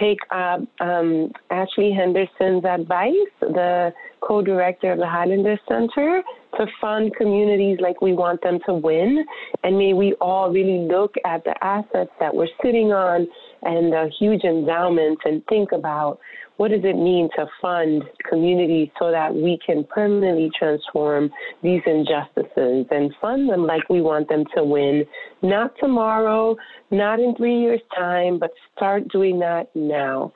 take 0.00 0.18
up 0.30 0.60
um, 0.80 1.30
Ash-Lee 1.50 1.94
Henderson's 1.96 2.64
advice, 2.64 3.12
the 3.40 3.92
co-director 4.20 4.92
of 4.92 4.98
the 4.98 5.06
Highlander 5.06 5.58
Center, 5.68 6.22
to 6.58 6.66
fund 6.80 7.14
communities 7.16 7.78
like 7.80 8.00
we 8.00 8.12
want 8.12 8.42
them 8.42 8.58
to 8.66 8.74
win. 8.74 9.24
And 9.62 9.78
may 9.78 9.92
we 9.92 10.14
all 10.20 10.50
really 10.50 10.88
look 10.88 11.14
at 11.24 11.44
the 11.44 11.54
assets 11.64 12.10
that 12.20 12.34
we're 12.34 12.48
sitting 12.62 12.92
on 12.92 13.28
and 13.64 13.92
the 13.92 14.10
huge 14.18 14.44
endowments 14.44 15.22
and 15.24 15.44
think 15.46 15.72
about 15.72 16.18
what 16.56 16.70
does 16.70 16.84
it 16.84 16.94
mean 16.94 17.28
to 17.36 17.46
fund 17.60 18.04
communities 18.28 18.88
so 18.98 19.10
that 19.10 19.34
we 19.34 19.58
can 19.66 19.84
permanently 19.84 20.50
transform 20.56 21.30
these 21.62 21.80
injustices 21.84 22.86
and 22.90 23.12
fund 23.20 23.50
them 23.50 23.66
like 23.66 23.88
we 23.90 24.00
want 24.00 24.28
them 24.28 24.44
to 24.56 24.62
win, 24.62 25.04
not 25.42 25.72
tomorrow, 25.80 26.56
not 26.90 27.18
in 27.18 27.34
three 27.34 27.58
years' 27.58 27.80
time, 27.96 28.38
but 28.38 28.50
start 28.76 29.08
doing 29.08 29.40
that 29.40 29.68
now. 29.74 30.32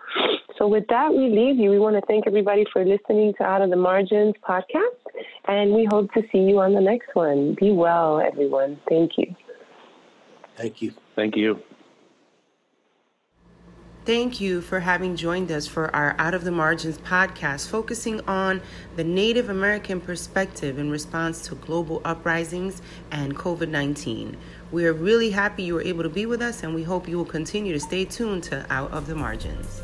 So, 0.59 0.67
with 0.67 0.85
that, 0.89 1.13
we 1.13 1.29
leave 1.29 1.57
you. 1.57 1.71
We 1.71 1.79
want 1.79 1.95
to 1.95 2.03
thank 2.09 2.27
everybody 2.27 2.65
for 2.73 2.85
listening 2.85 3.33
to 3.39 3.45
Out 3.45 3.63
of 3.63 3.71
the 3.71 3.77
Margins 3.77 4.35
podcast, 4.47 5.23
and 5.47 5.73
we 5.73 5.87
hope 5.89 6.13
to 6.15 6.23
see 6.33 6.39
you 6.39 6.59
on 6.59 6.75
the 6.75 6.81
next 6.81 7.15
one. 7.15 7.55
Be 7.61 7.71
well, 7.71 8.21
everyone. 8.21 8.81
Thank 8.89 9.13
you. 9.19 9.37
Thank 10.57 10.83
you. 10.83 10.93
Thank 11.15 11.37
you. 11.37 11.63
Thank 14.09 14.41
you 14.41 14.63
for 14.63 14.81
having 14.81 15.17
joined 15.17 15.53
us 15.53 15.67
for 15.67 15.95
our 15.95 16.17
Out 16.19 16.33
of 16.33 16.43
the 16.43 16.51
Margins 16.51 16.97
podcast, 16.97 17.69
focusing 17.69 18.23
on 18.27 18.63
the 18.97 19.05
Native 19.05 19.51
American 19.51 20.01
perspective 20.01 20.79
in 20.79 20.91
response 20.91 21.43
to 21.43 21.57
global 21.57 22.01
uprisings 22.07 22.81
and 23.11 23.37
COVID 23.37 23.69
19. 23.69 24.35
We 24.73 24.87
are 24.87 24.95
really 24.95 25.29
happy 25.29 25.65
you 25.65 25.75
were 25.75 25.83
able 25.83 26.05
to 26.05 26.09
be 26.09 26.25
with 26.25 26.41
us, 26.41 26.63
and 26.63 26.75
we 26.75 26.85
hope 26.85 27.07
you 27.07 27.19
will 27.19 27.27
continue 27.27 27.75
to 27.75 27.81
stay 27.81 28.07
tuned 28.07 28.45
to 28.45 28.65
Out 28.73 28.93
of 28.93 29.09
the 29.09 29.15
Margins. 29.15 29.83